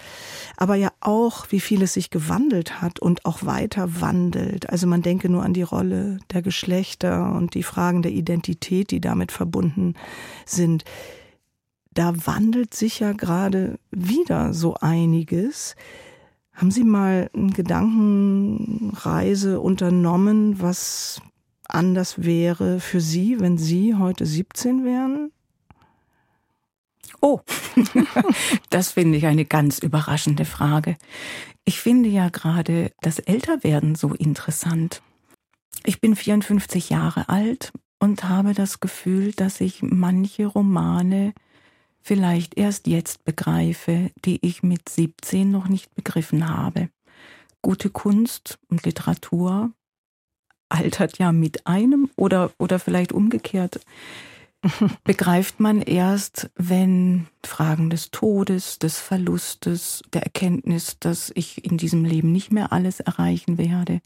aber 0.56 0.76
ja 0.76 0.94
auch, 1.02 1.48
wie 1.50 1.60
viel 1.60 1.82
es 1.82 1.92
sich 1.92 2.10
gewandelt 2.10 2.82
hat 2.82 3.02
und 3.02 3.26
auch 3.26 3.44
weiter 3.44 4.00
wandelt. 4.00 4.70
Also 4.70 4.88
man 4.88 5.02
denke 5.02 5.28
nur 5.28 5.44
an 5.44 5.54
die 5.54 5.62
Rolle 5.62 6.20
der 6.32 6.42
Geschlechter 6.42 7.34
und 7.34 7.54
die 7.54 7.64
Fragen 7.64 8.02
der 8.02 8.14
Identität, 8.14 8.92
die 8.92 9.02
damit 9.02 9.34
verbunden 9.34 9.96
sind. 10.46 10.86
Da 11.94 12.14
wandelt 12.26 12.74
sich 12.74 13.02
ja 13.02 13.12
gerade 13.12 13.78
wieder 13.92 14.54
so 14.54 14.76
einiges. 14.76 15.76
Haben 16.54 16.72
Sie 16.72 16.86
mal 16.86 17.30
eine 17.34 17.52
Gedankenreise 17.52 19.60
unternommen, 19.60 20.62
was 20.62 21.22
anders 21.68 22.24
wäre 22.24 22.80
für 22.80 23.02
Sie, 23.02 23.42
wenn 23.42 23.58
Sie 23.58 23.96
heute 23.96 24.26
17 24.26 24.86
wären? 24.86 25.34
Oh, 27.22 27.40
das 28.72 28.92
finde 28.92 29.18
ich 29.18 29.28
eine 29.28 29.46
ganz 29.46 29.80
überraschende 29.80 30.46
Frage. 30.46 30.98
Ich 31.66 31.80
finde 31.80 32.10
ja 32.10 32.30
gerade 32.30 32.92
das 33.02 33.20
Älterwerden 33.20 33.96
so 33.96 34.14
interessant. 34.16 35.04
Ich 35.84 36.02
bin 36.02 36.16
54 36.16 36.90
Jahre 36.90 37.30
alt 37.30 37.72
und 38.00 38.24
habe 38.24 38.54
das 38.54 38.80
Gefühl, 38.80 39.32
dass 39.34 39.62
ich 39.62 39.84
manche 39.84 40.48
Romane 40.48 41.34
vielleicht 42.02 42.58
erst 42.58 42.88
jetzt 42.88 43.24
begreife, 43.24 44.10
die 44.26 44.40
ich 44.42 44.64
mit 44.64 44.90
17 44.90 45.50
noch 45.50 45.68
nicht 45.68 45.94
begriffen 45.94 46.50
habe. 46.50 46.90
Gute 47.62 47.92
Kunst 47.92 48.58
und 48.70 48.84
Literatur 48.84 49.72
altert 50.70 51.20
ja 51.20 51.32
mit 51.32 51.68
einem 51.68 52.10
oder, 52.16 52.52
oder 52.58 52.80
vielleicht 52.80 53.12
umgekehrt 53.12 53.82
begreift 55.04 55.60
man 55.60 55.82
erst, 55.82 56.52
wenn 56.56 57.28
Fragen 57.44 57.90
des 57.90 58.12
Todes, 58.12 58.80
des 58.80 59.00
Verlustes, 59.00 60.04
der 60.14 60.24
Erkenntnis, 60.24 60.98
dass 61.00 61.32
ich 61.34 61.66
in 61.66 61.78
diesem 61.78 62.06
Leben 62.06 62.32
nicht 62.32 62.52
mehr 62.52 62.72
alles 62.72 63.00
erreichen 63.00 63.58
werde, 63.58 64.02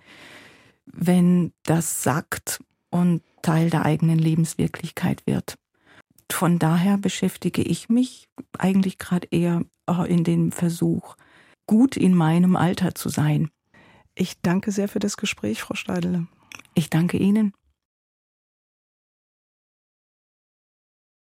wenn 0.85 1.51
das 1.63 2.03
sagt 2.03 2.63
und 2.89 3.21
Teil 3.41 3.69
der 3.69 3.85
eigenen 3.85 4.17
Lebenswirklichkeit 4.17 5.27
wird. 5.27 5.57
Von 6.31 6.57
daher 6.57 6.97
beschäftige 6.97 7.61
ich 7.61 7.89
mich 7.89 8.27
eigentlich 8.57 8.97
gerade 8.97 9.27
eher 9.29 9.63
äh, 9.87 10.11
in 10.11 10.23
dem 10.23 10.51
Versuch, 10.51 11.15
gut 11.67 11.97
in 11.97 12.15
meinem 12.15 12.55
Alter 12.55 12.95
zu 12.95 13.09
sein. 13.09 13.49
Ich 14.15 14.41
danke 14.41 14.71
sehr 14.71 14.87
für 14.87 14.99
das 14.99 15.17
Gespräch, 15.17 15.61
Frau 15.61 15.75
Steidele. 15.75 16.27
Ich 16.73 16.89
danke 16.89 17.17
Ihnen. 17.17 17.53